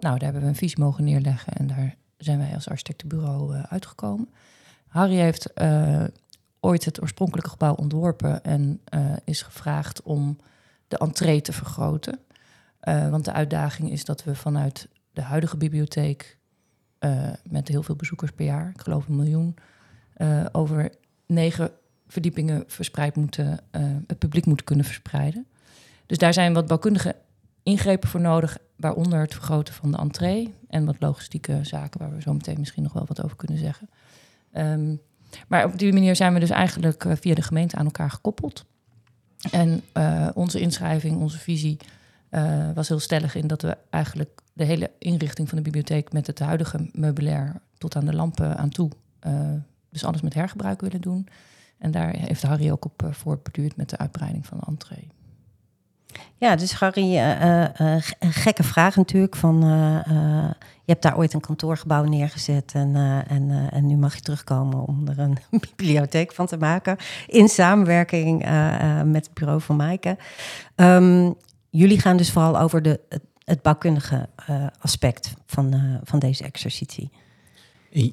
[0.00, 3.62] nou, daar hebben we een visie mogen neerleggen en daar zijn wij als architectenbureau eh,
[3.62, 4.28] uitgekomen.
[4.86, 6.04] Harry heeft eh,
[6.60, 10.38] ooit het oorspronkelijke gebouw ontworpen en eh, is gevraagd om
[10.88, 12.18] de entree te vergroten.
[13.10, 16.38] Want de uitdaging is dat we vanuit de huidige bibliotheek
[17.42, 19.56] met heel veel bezoekers per jaar, ik geloof een miljoen,
[20.20, 20.90] eh, over
[21.26, 21.70] negen
[22.06, 25.46] verdiepingen verspreid moeten, eh, het publiek moeten kunnen verspreiden.
[26.06, 27.16] Dus daar zijn wat bouwkundige
[27.62, 32.20] ingrepen voor nodig, waaronder het vergroten van de entree en wat logistieke zaken, waar we
[32.20, 33.88] zo meteen misschien nog wel wat over kunnen zeggen.
[34.52, 34.94] Ehm,
[35.48, 38.64] maar op die manier zijn we dus eigenlijk eh, via de gemeente aan elkaar gekoppeld.
[39.50, 39.82] En
[40.34, 41.76] onze inschrijving, onze visie
[42.74, 46.38] was heel stellig in dat we eigenlijk de hele inrichting van de bibliotheek met het
[46.38, 48.90] huidige meubilair tot aan de lampen aan toe,
[49.20, 49.52] eh,
[49.90, 51.28] dus alles met hergebruik willen doen.
[51.80, 55.08] En daar heeft Harry ook op uh, voortborduurd met de uitbreiding van de entree.
[56.36, 57.64] Ja, dus Harry, uh,
[58.18, 59.36] een gekke vraag natuurlijk.
[59.36, 59.60] Van,
[60.84, 62.96] je hebt daar ooit een kantoorgebouw neergezet en,
[63.28, 65.38] en, en nu mag je terugkomen om er een
[65.76, 66.96] bibliotheek van te maken.
[67.26, 68.38] In samenwerking
[69.04, 70.16] met het bureau van Maaike.
[70.76, 71.34] Um,
[71.70, 74.28] jullie gaan dus vooral over de, het, het bouwkundige
[74.80, 77.10] aspect van, van deze exercitie.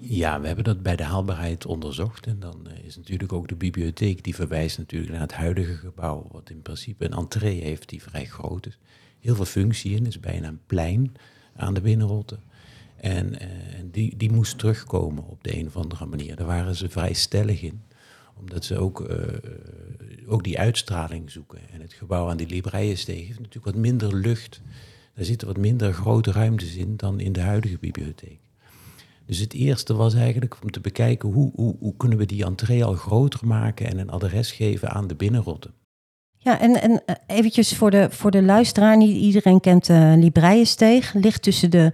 [0.02, 2.28] Ja, we hebben dat bij de haalbaarheid onderzocht.
[2.28, 6.50] En dan is natuurlijk ook de bibliotheek, die verwijst natuurlijk naar het huidige gebouw, wat
[6.50, 8.78] in principe een entree heeft die vrij groot is.
[9.20, 11.16] Heel veel functie in, is bijna een plein
[11.56, 12.38] aan de binnenrotte.
[12.96, 13.48] En uh,
[13.92, 16.36] die, die moest terugkomen op de een of andere manier.
[16.36, 17.82] Daar waren ze vrij stellig in,
[18.36, 19.18] omdat ze ook, uh,
[20.28, 21.60] ook die uitstraling zoeken.
[21.72, 24.62] En het gebouw aan die Libreiensteeg heeft natuurlijk wat minder lucht.
[25.14, 28.40] Daar zitten wat minder grote ruimtes in dan in de huidige bibliotheek.
[29.28, 32.84] Dus het eerste was eigenlijk om te bekijken hoe, hoe, hoe kunnen we die entree
[32.84, 35.70] al groter maken en een adres geven aan de binnenrotte.
[36.38, 41.14] Ja, en, en eventjes voor de, voor de luisteraar, niet iedereen kent de uh, Libreiensteeg,
[41.14, 41.94] ligt tussen de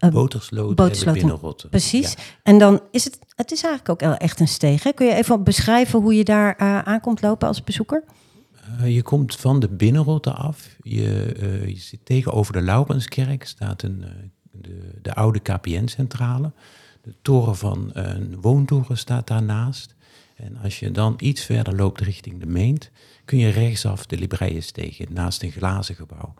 [0.00, 1.68] uh, Botersloot, Botersloot en de binnenrotte.
[1.68, 2.12] Precies.
[2.12, 2.18] Ja.
[2.42, 4.82] En dan is het, het is eigenlijk ook echt een steeg.
[4.82, 4.92] Hè?
[4.92, 8.04] Kun je even beschrijven hoe je daar uh, aankomt lopen als bezoeker?
[8.80, 10.76] Uh, je komt van de binnenrotte af.
[10.80, 14.08] Je, uh, je zit tegenover de Laurenskerk, staat een uh,
[14.60, 16.52] de, de oude KPN-centrale.
[17.02, 19.94] De toren van een woontoren staat daarnaast.
[20.36, 22.90] En als je dan iets verder loopt richting de Meent,
[23.24, 26.34] kun je rechtsaf de Libreiensteeg naast een glazen gebouw.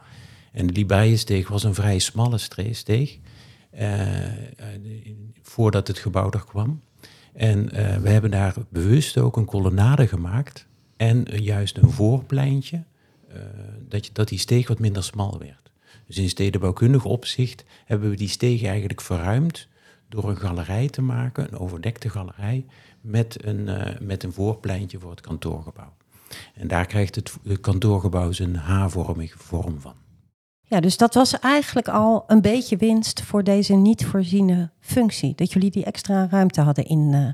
[0.53, 2.39] En de Libreiensteeg was een vrij smalle
[2.71, 3.19] steeg,
[3.79, 4.09] uh,
[5.43, 6.81] voordat het gebouw er kwam.
[7.33, 12.85] En uh, we hebben daar bewust ook een kolonnade gemaakt en uh, juist een voorpleintje,
[13.29, 13.37] uh,
[13.89, 15.66] dat, je, dat die steeg wat minder smal werd.
[16.07, 19.69] Dus in stedenbouwkundig opzicht hebben we die steeg eigenlijk verruimd
[20.09, 22.67] door een galerij te maken, een overdekte galerij,
[23.01, 25.93] met een, uh, met een voorpleintje voor het kantoorgebouw.
[26.55, 29.95] En daar krijgt het, het kantoorgebouw zijn H-vormige vorm van.
[30.63, 35.35] Ja, dus dat was eigenlijk al een beetje winst voor deze niet voorziene functie.
[35.35, 37.29] Dat jullie die extra ruimte hadden in, uh,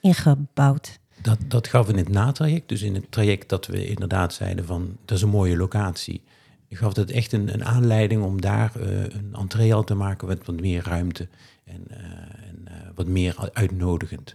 [0.00, 0.98] ingebouwd.
[1.22, 2.68] Dat, dat gaf in het natraject.
[2.68, 6.22] Dus in het traject dat we inderdaad zeiden van, dat is een mooie locatie
[6.76, 10.46] gaf het echt een, een aanleiding om daar uh, een entree al te maken met
[10.46, 11.28] wat meer ruimte
[11.64, 11.96] en, uh,
[12.48, 14.34] en uh, wat meer uitnodigend.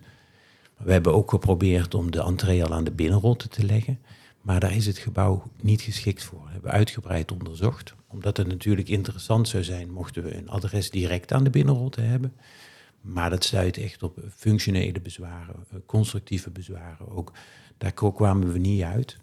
[0.78, 4.00] We hebben ook geprobeerd om de entree al aan de binnenrotte te leggen.
[4.42, 6.40] Maar daar is het gebouw niet geschikt voor.
[6.40, 7.94] Dat hebben we uitgebreid onderzocht.
[8.08, 12.34] Omdat het natuurlijk interessant zou zijn mochten we een adres direct aan de binnenrotte hebben.
[13.02, 17.32] Maar dat stuit echt op functionele bezwaren, eh, constructieve bezwaren ook.
[17.78, 19.18] Daar kwamen we niet uit.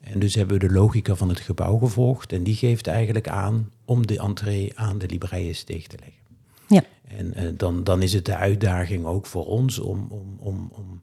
[0.00, 2.32] En dus hebben we de logica van het gebouw gevolgd.
[2.32, 6.18] En die geeft eigenlijk aan om de entree aan de Libreiensteeg te leggen.
[6.68, 6.82] Ja.
[7.08, 11.00] En uh, dan, dan is het de uitdaging ook voor ons om, om, om, om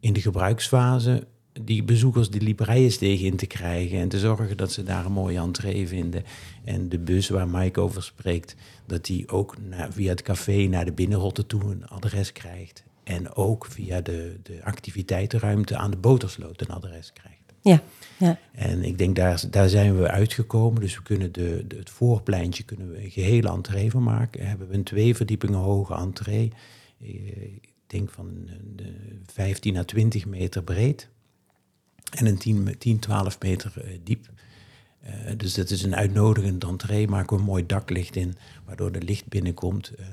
[0.00, 1.26] in de gebruiksfase
[1.60, 5.38] die bezoekers de Libreiensteeg in te krijgen en te zorgen dat ze daar een mooie
[5.38, 6.24] entree vinden.
[6.64, 10.84] En de bus waar Mike over spreekt, dat die ook naar, via het café naar
[10.84, 12.84] de binnenrotte toe een adres krijgt.
[13.04, 17.41] En ook via de, de activiteitenruimte aan de botersloot een adres krijgt.
[17.62, 17.82] Ja,
[18.18, 18.38] ja.
[18.52, 20.80] En ik denk daar, daar zijn we uitgekomen.
[20.80, 24.46] Dus we kunnen de, de, het voorpleintje kunnen we een gehele entree van maken.
[24.46, 26.52] Hebben we een twee verdiepingen hoge entree.
[26.98, 28.48] Ik denk van
[29.26, 31.08] 15 à 20 meter breed.
[32.16, 34.30] En een 10, 10 12 meter uh, diep.
[35.04, 37.08] Uh, dus dat is een uitnodigend entree.
[37.08, 38.34] Maken we een mooi daklicht in,
[38.64, 39.92] waardoor de licht binnenkomt.
[40.00, 40.06] Uh,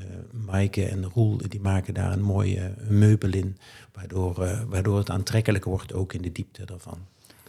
[0.45, 3.57] Maaike en Roel die maken daar een mooie meubel in,
[3.93, 4.33] waardoor,
[4.69, 6.97] waardoor het aantrekkelijk wordt ook in de diepte daarvan.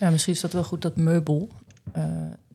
[0.00, 1.48] Ja, misschien is dat wel goed, dat meubel.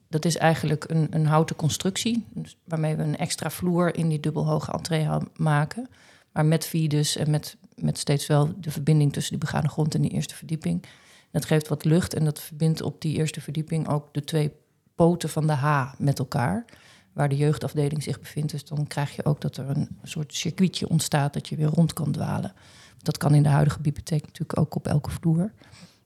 [0.09, 4.19] dat is eigenlijk een, een houten constructie, dus waarmee we een extra vloer in die
[4.19, 5.89] dubbelhoge entree maken.
[6.31, 10.01] Maar met vides en met, met steeds wel de verbinding tussen die begane grond en
[10.01, 10.85] die eerste verdieping.
[11.31, 14.51] Dat geeft wat lucht en dat verbindt op die eerste verdieping ook de twee
[14.95, 16.65] poten van de H met elkaar.
[17.13, 18.51] Waar de jeugdafdeling zich bevindt.
[18.51, 21.93] Dus dan krijg je ook dat er een soort circuitje ontstaat dat je weer rond
[21.93, 22.53] kan dwalen.
[22.97, 25.51] Dat kan in de huidige bibliotheek natuurlijk ook op elke vloer.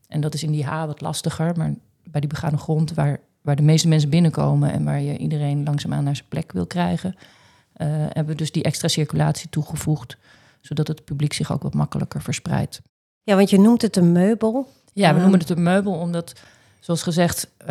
[0.09, 3.55] En dat is in die H wat lastiger, maar bij die begane grond, waar, waar
[3.55, 7.87] de meeste mensen binnenkomen en waar je iedereen langzaamaan naar zijn plek wil krijgen, uh,
[7.87, 10.17] hebben we dus die extra circulatie toegevoegd,
[10.61, 12.81] zodat het publiek zich ook wat makkelijker verspreidt.
[13.23, 14.67] Ja, want je noemt het een meubel.
[14.93, 16.33] Ja, we noemen het een meubel omdat,
[16.79, 17.67] zoals gezegd, uh,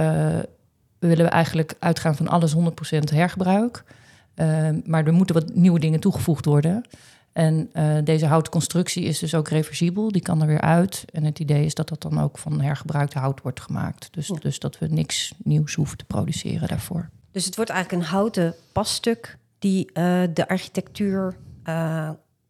[0.98, 2.58] we willen eigenlijk uitgaan van alles 100%
[3.10, 3.84] hergebruik.
[4.34, 6.84] Uh, maar er moeten wat nieuwe dingen toegevoegd worden.
[7.38, 11.04] En uh, deze houten constructie is dus ook reversibel, die kan er weer uit.
[11.12, 14.08] En het idee is dat dat dan ook van hergebruikte hout wordt gemaakt.
[14.10, 14.34] Dus, ja.
[14.34, 17.08] dus dat we niks nieuws hoeven te produceren daarvoor.
[17.32, 19.92] Dus het wordt eigenlijk een houten passtuk die
[20.32, 21.36] de architectuur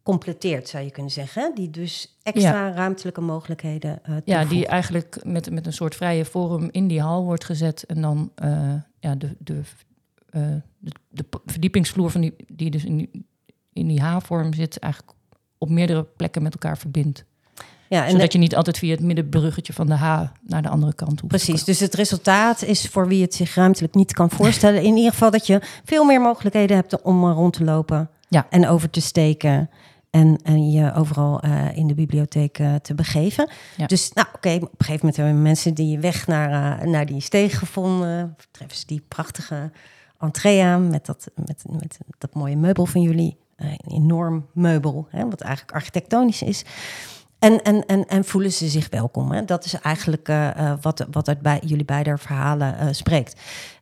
[0.02, 1.54] completeert, zou je kunnen zeggen.
[1.54, 2.74] Die dus extra ja.
[2.74, 7.24] ruimtelijke mogelijkheden uh, Ja, die eigenlijk met, met een soort vrije vorm in die hal
[7.24, 7.84] wordt gezet.
[7.86, 8.32] En dan
[9.00, 9.60] ja, de, de,
[10.30, 13.26] de, de, verdiepingsvloer van die, die dus in die,
[13.78, 15.12] in die H-vorm zit, eigenlijk
[15.58, 17.24] op meerdere plekken met elkaar verbindt.
[17.88, 20.94] Ja, en Zodat je niet altijd via het middenbruggetje van de H naar de andere
[20.94, 21.34] kant hoeft.
[21.34, 24.82] Precies, dus het resultaat is voor wie het zich ruimtelijk niet kan voorstellen...
[24.82, 28.10] in ieder geval dat je veel meer mogelijkheden hebt om rond te lopen...
[28.28, 28.46] Ja.
[28.50, 29.70] en over te steken.
[30.10, 33.50] En, en je overal uh, in de bibliotheek uh, te begeven.
[33.76, 33.86] Ja.
[33.86, 37.06] Dus nou, oké, okay, op een gegeven moment hebben mensen die weg naar, uh, naar
[37.06, 38.36] die steeg gevonden.
[38.50, 39.70] Treffen ze die prachtige
[40.18, 43.36] entree aan met dat, met, met dat mooie meubel van jullie.
[43.58, 46.64] Een enorm meubel, hè, wat eigenlijk architectonisch is.
[47.38, 49.32] En, en, en, en voelen ze zich welkom.
[49.32, 49.44] Hè?
[49.44, 50.32] Dat is eigenlijk
[50.80, 53.40] wat, wat uit bij jullie beide verhalen spreekt.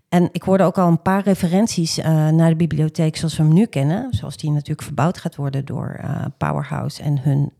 [0.08, 1.96] En ik hoorde ook al een paar referenties
[2.30, 4.08] naar de bibliotheek zoals we hem nu kennen.
[4.10, 6.00] Zoals die natuurlijk verbouwd gaat worden door
[6.38, 7.52] Powerhouse en hun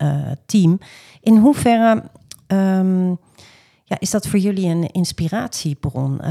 [0.45, 0.79] team.
[1.21, 2.03] In hoeverre
[2.47, 3.19] um,
[3.89, 6.21] ja, is dat voor jullie een inspiratiebron?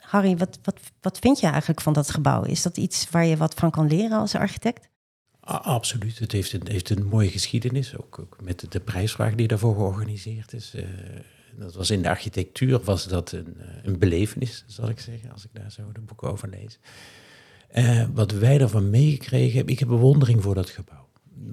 [0.00, 2.42] Harry, wat, wat, wat vind je eigenlijk van dat gebouw?
[2.42, 4.88] Is dat iets waar je wat van kan leren als architect?
[5.40, 6.18] Absoluut.
[6.18, 7.96] Het heeft een, heeft een mooie geschiedenis.
[7.96, 10.74] Ook, met de prijsvraag die daarvoor georganiseerd is
[11.60, 15.44] dat was in de architectuur was dat een, eh, een belevenis, zal ik zeggen, als
[15.44, 16.78] ik daar zo de boeken over lees.
[18.14, 21.08] Wat wij ervan meegekregen hebben, ik heb bewondering voor dat gebouw.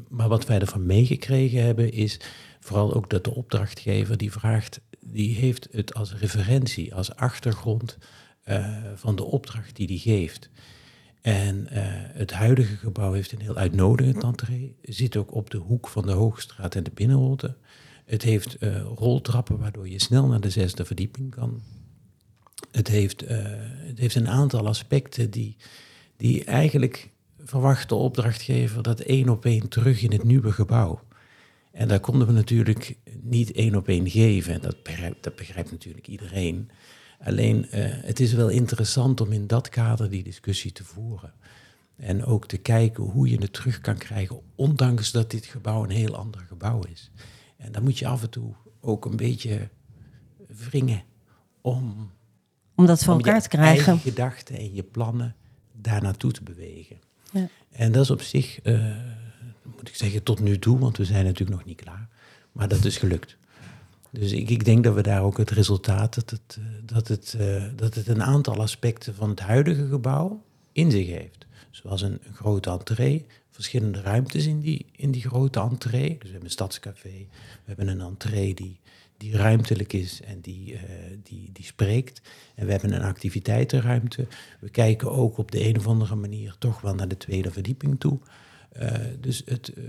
[0.09, 2.19] Maar wat wij ervan meegekregen hebben, is
[2.59, 4.79] vooral ook dat de opdrachtgever die vraagt,
[5.11, 7.97] die heeft het als referentie, als achtergrond
[8.49, 10.49] uh, van de opdracht die die geeft.
[11.21, 15.87] En uh, het huidige gebouw heeft een heel uitnodigend entree, zit ook op de hoek
[15.87, 17.55] van de Hoogstraat en de Binnenroute.
[18.05, 21.61] Het heeft uh, roltrappen waardoor je snel naar de zesde verdieping kan.
[22.71, 25.55] Het heeft, het heeft een aantal aspecten die,
[26.17, 27.09] die eigenlijk
[27.43, 31.01] verwacht de opdrachtgever dat één op één terug in het nieuwe gebouw.
[31.78, 34.53] En daar konden we natuurlijk niet één op één geven.
[34.53, 36.69] En dat begrijpt, dat begrijpt natuurlijk iedereen.
[37.19, 41.34] Alleen uh, het is wel interessant om in dat kader die discussie te voeren.
[41.95, 45.89] En ook te kijken hoe je het terug kan krijgen, ondanks dat dit gebouw een
[45.89, 47.11] heel ander gebouw is.
[47.57, 49.69] En dan moet je af en toe ook een beetje
[50.69, 51.03] wringen
[51.61, 52.11] om,
[52.75, 53.93] om dat voor elkaar te krijgen.
[53.93, 55.36] Je gedachten en je plannen
[55.71, 56.99] daar naartoe te bewegen.
[57.32, 57.47] Ja.
[57.71, 58.95] En dat is op zich, uh,
[59.76, 62.07] moet ik zeggen, tot nu toe, want we zijn natuurlijk nog niet klaar.
[62.51, 63.38] Maar dat is gelukt.
[64.09, 67.36] Dus ik, ik denk dat we daar ook het resultaat, dat het, eh, dat, het,
[67.39, 71.45] eh, dat het een aantal aspecten van het huidige gebouw in zich heeft.
[71.72, 76.09] Zoals een, grote entree, verschillende ruimtes in die, in die grote entree.
[76.09, 78.80] Dus we hebben een stadscafé, we hebben een entree die,
[79.18, 80.80] die ruimtelijk is en die, uh,
[81.24, 82.22] die, die spreekt.
[82.55, 84.28] En we hebben een activiteitenruimte.
[84.59, 87.99] We kijken ook op de een of andere manier toch wel naar de tweede verdieping
[87.99, 88.20] toe.
[88.82, 89.86] Uh, dus het, uh,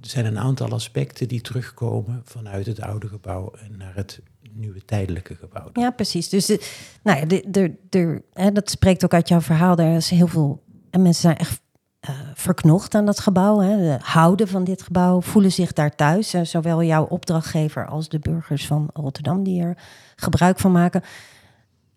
[0.00, 4.20] er zijn een aantal aspecten die terugkomen vanuit het oude gebouw en naar het
[4.52, 5.70] nieuwe tijdelijke gebouw.
[5.72, 6.28] Ja, precies.
[6.28, 6.70] Dus de,
[7.02, 9.76] nou ja, de, de, hè, dat spreekt ook uit jouw verhaal.
[9.76, 10.64] Er is heel veel.
[10.90, 11.60] En mensen zijn echt
[12.08, 13.58] uh, verknocht aan dat gebouw.
[13.58, 16.30] Hè, de houden van dit gebouw, voelen zich daar thuis.
[16.42, 19.78] Zowel jouw opdrachtgever als de burgers van Rotterdam die er
[20.16, 21.02] gebruik van maken.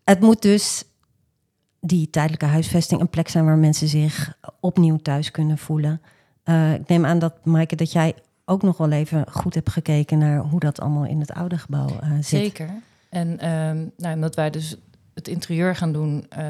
[0.04, 0.84] Het moet dus
[1.82, 6.02] die tijdelijke huisvesting een plek zijn waar mensen zich opnieuw thuis kunnen voelen.
[6.46, 8.16] Uh, ik neem aan dat, Maaike, dat jij
[8.46, 11.90] ook nog wel even goed hebt gekeken naar hoe dat allemaal in het oude gebouw
[11.90, 12.24] uh, zit.
[12.24, 12.70] Zeker.
[13.10, 14.76] En um, nou, omdat wij dus
[15.14, 16.46] het interieur gaan doen, uh,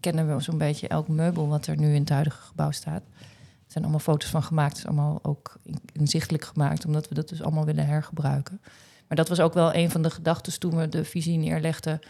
[0.00, 3.02] kennen we zo'n beetje elk meubel wat er nu in het huidige gebouw staat.
[3.20, 5.58] Er zijn allemaal foto's van gemaakt, het is allemaal ook
[5.92, 8.60] inzichtelijk gemaakt, omdat we dat dus allemaal willen hergebruiken.
[9.08, 12.00] Maar dat was ook wel een van de gedachten toen we de visie neerlegden,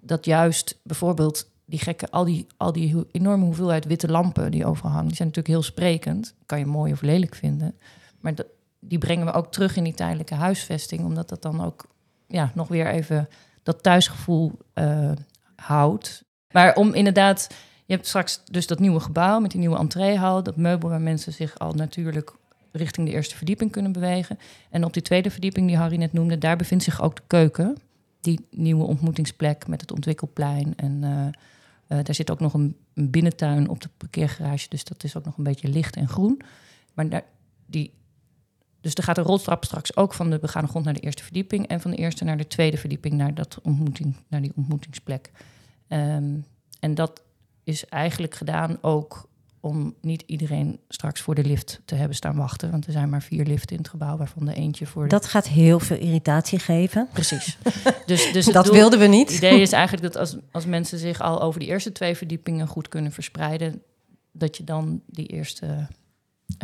[0.00, 4.90] dat juist bijvoorbeeld die gekke, al die, al die enorme hoeveelheid witte lampen die overal
[4.90, 6.34] hangen, die zijn natuurlijk heel sprekend.
[6.46, 7.74] Kan je mooi of lelijk vinden.
[8.20, 8.34] Maar
[8.80, 11.86] die brengen we ook terug in die tijdelijke huisvesting, omdat dat dan ook
[12.26, 13.28] ja, nog weer even
[13.62, 15.12] dat thuisgevoel uh,
[15.56, 16.24] houdt.
[16.50, 17.54] Maar om inderdaad,
[17.84, 21.32] je hebt straks dus dat nieuwe gebouw met die nieuwe entreehal, dat meubel waar mensen
[21.32, 22.32] zich al natuurlijk
[22.72, 24.38] richting de eerste verdieping kunnen bewegen.
[24.70, 27.76] En op die tweede verdieping die Harry net noemde, daar bevindt zich ook de keuken.
[28.20, 31.26] Die nieuwe ontmoetingsplek met het ontwikkelplein en uh,
[31.86, 35.44] daar zit ook nog een, binnentuin op de parkeergarage, dus dat is ook nog een
[35.44, 36.40] beetje licht en groen.
[36.94, 37.24] Maar daar,
[37.66, 37.92] die,
[38.80, 41.66] dus er gaat een roltrap straks ook van de begane grond naar de eerste verdieping
[41.66, 45.30] en van de eerste naar de tweede verdieping naar, dat ontmoeting, naar die ontmoetingsplek.
[45.88, 46.44] Um,
[46.80, 47.22] en dat
[47.64, 49.28] is eigenlijk gedaan ook
[49.62, 52.70] om niet iedereen straks voor de lift te hebben staan wachten.
[52.70, 55.08] Want er zijn maar vier liften in het gebouw, waarvan de eentje voor...
[55.08, 57.08] Dat gaat heel veel irritatie geven.
[57.12, 57.58] Precies.
[58.06, 59.28] dus, dus dat doel, wilden we niet.
[59.28, 62.66] Het idee is eigenlijk dat als, als mensen zich al over die eerste twee verdiepingen
[62.66, 63.82] goed kunnen verspreiden...
[64.32, 65.86] dat je dan die eerste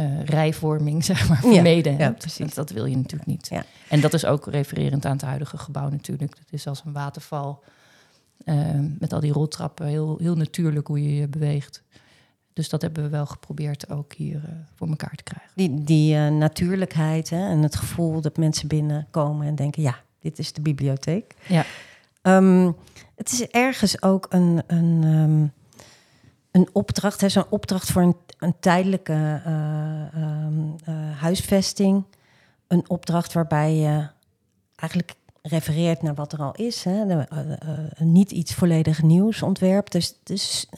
[0.01, 2.19] uh, rijvorming, zeg maar, vermeden ja, hebt.
[2.19, 2.55] Precies.
[2.55, 3.47] Dat wil je natuurlijk niet.
[3.51, 3.65] Ja.
[3.89, 6.37] En dat is ook refererend aan het huidige gebouw natuurlijk.
[6.37, 7.65] Dat is als een waterval...
[8.45, 8.55] Uh,
[8.99, 11.83] met al die roltrappen, heel, heel natuurlijk hoe je je beweegt.
[12.59, 14.43] Dus dat hebben we wel geprobeerd ook hier uh,
[14.75, 15.51] voor elkaar te krijgen.
[15.55, 20.39] Die, die uh, natuurlijkheid hè, en het gevoel dat mensen binnenkomen en denken: ja, dit
[20.39, 21.35] is de bibliotheek.
[21.49, 21.65] Ja.
[22.23, 22.77] Um,
[23.15, 25.53] het is ergens ook een, een, um,
[26.51, 30.77] een opdracht, zo'n opdracht voor een, een tijdelijke uh, um,
[31.19, 32.05] huisvesting.
[32.67, 34.09] Een opdracht waarbij je
[34.77, 36.85] eigenlijk refereert naar wat er al is.
[36.85, 37.07] Hè?
[37.07, 37.27] De,
[37.99, 39.93] niet iets volledig nieuws ontwerpt.
[39.93, 40.15] Dus.
[40.23, 40.69] dus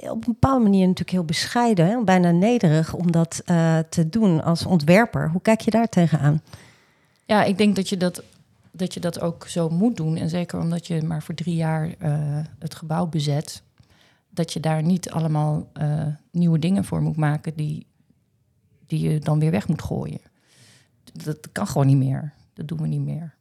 [0.00, 2.04] op een bepaalde manier natuurlijk heel bescheiden, hè?
[2.04, 5.30] bijna nederig om dat uh, te doen als ontwerper.
[5.30, 6.42] Hoe kijk je daar tegenaan?
[7.24, 8.22] Ja, ik denk dat je dat,
[8.70, 10.16] dat je dat ook zo moet doen.
[10.16, 13.62] En zeker omdat je maar voor drie jaar uh, het gebouw bezet,
[14.28, 17.86] dat je daar niet allemaal uh, nieuwe dingen voor moet maken die,
[18.86, 20.20] die je dan weer weg moet gooien.
[21.12, 22.32] Dat kan gewoon niet meer.
[22.54, 23.34] Dat doen we niet meer.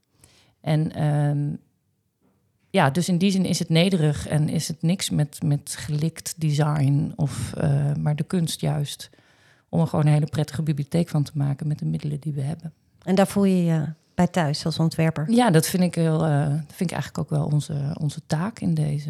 [0.61, 1.59] En um,
[2.71, 6.33] ja, dus in die zin is het nederig en is het niks met, met gelikt
[6.37, 9.09] design, of, uh, maar de kunst juist.
[9.69, 12.41] Om er gewoon een hele prettige bibliotheek van te maken met de middelen die we
[12.41, 12.73] hebben.
[13.03, 15.31] En daar voel je je bij thuis als ontwerper?
[15.31, 18.73] Ja, dat vind ik, heel, uh, vind ik eigenlijk ook wel onze, onze taak in
[18.73, 19.09] deze.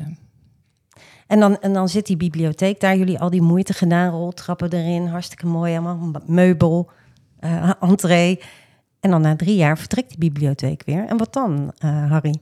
[1.27, 5.07] En dan, en dan zit die bibliotheek daar, jullie al die moeite gedaan, roltrappen erin,
[5.07, 6.89] hartstikke mooi allemaal, meubel,
[7.39, 8.41] uh, entree.
[8.99, 11.07] En dan na drie jaar vertrekt die bibliotheek weer.
[11.07, 12.35] En wat dan, Harry?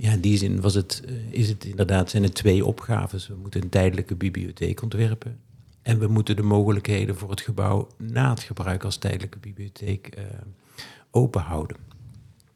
[0.00, 3.28] Ja, in die zin was het, uh, is het inderdaad, zijn het twee opgaves.
[3.28, 5.38] We moeten een tijdelijke bibliotheek ontwerpen.
[5.82, 10.24] En we moeten de mogelijkheden voor het gebouw na het gebruik als tijdelijke bibliotheek uh,
[11.10, 11.76] open houden.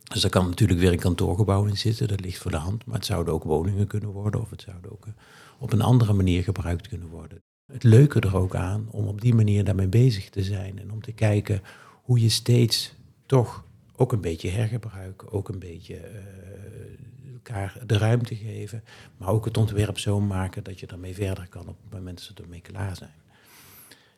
[0.02, 2.86] Dus daar kan natuurlijk weer een kantoorgebouw in zitten, dat ligt voor de hand.
[2.86, 5.12] Maar het zouden ook woningen kunnen worden of het zouden ook uh,
[5.58, 7.42] op een andere manier gebruikt kunnen worden.
[7.72, 11.02] Het leuke er ook aan om op die manier daarmee bezig te zijn en om
[11.02, 11.62] te kijken
[12.02, 12.94] hoe je steeds
[13.26, 13.64] toch
[13.96, 16.00] ook een beetje hergebruik, ook een beetje
[17.32, 18.82] elkaar de ruimte geven,
[19.16, 22.26] maar ook het ontwerp zo maken dat je ermee verder kan op het moment dat
[22.36, 23.14] ze ermee klaar zijn.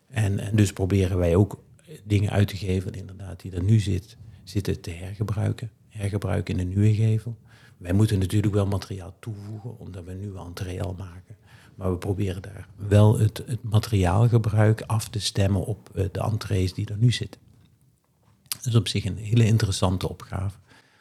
[0.06, 1.62] En, dus proberen wij ook
[2.04, 5.70] dingen uit te geven, inderdaad, die er nu zit, zitten te hergebruiken.
[5.88, 7.36] Hergebruiken in een nieuwe gevel.
[7.76, 11.36] Wij moeten natuurlijk wel materiaal toevoegen, omdat we een entree al maken.
[11.74, 16.74] Maar we proberen daar wel het, het materiaalgebruik af te stemmen op uh, de entrees
[16.74, 17.40] die er nu zitten.
[18.64, 20.56] Dat is op zich een hele interessante opgave.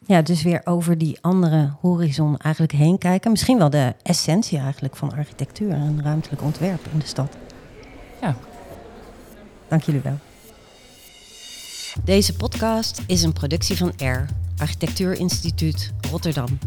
[0.07, 3.31] Ja, dus weer over die andere horizon eigenlijk heen kijken.
[3.31, 7.37] Misschien wel de essentie eigenlijk van architectuur en ruimtelijk ontwerp in de stad.
[8.21, 8.37] Ja.
[9.67, 10.19] Dank jullie wel.
[12.03, 14.25] Deze podcast is een productie van R,
[14.57, 16.57] Architectuurinstituut Rotterdam.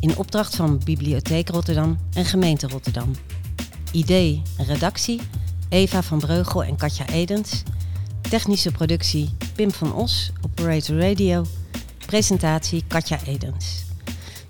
[0.00, 3.10] In opdracht van Bibliotheek Rotterdam en Gemeente Rotterdam.
[3.92, 5.20] Idee en redactie
[5.68, 7.62] Eva van Breugel en Katja Edens.
[8.32, 11.44] Technische productie Pim van Os, Operator Radio.
[12.06, 13.84] Presentatie Katja Edens.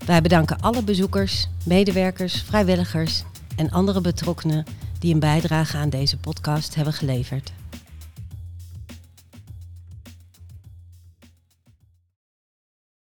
[0.07, 3.23] Wij bedanken alle bezoekers, medewerkers, vrijwilligers
[3.57, 4.65] en andere betrokkenen
[4.99, 7.53] die een bijdrage aan deze podcast hebben geleverd.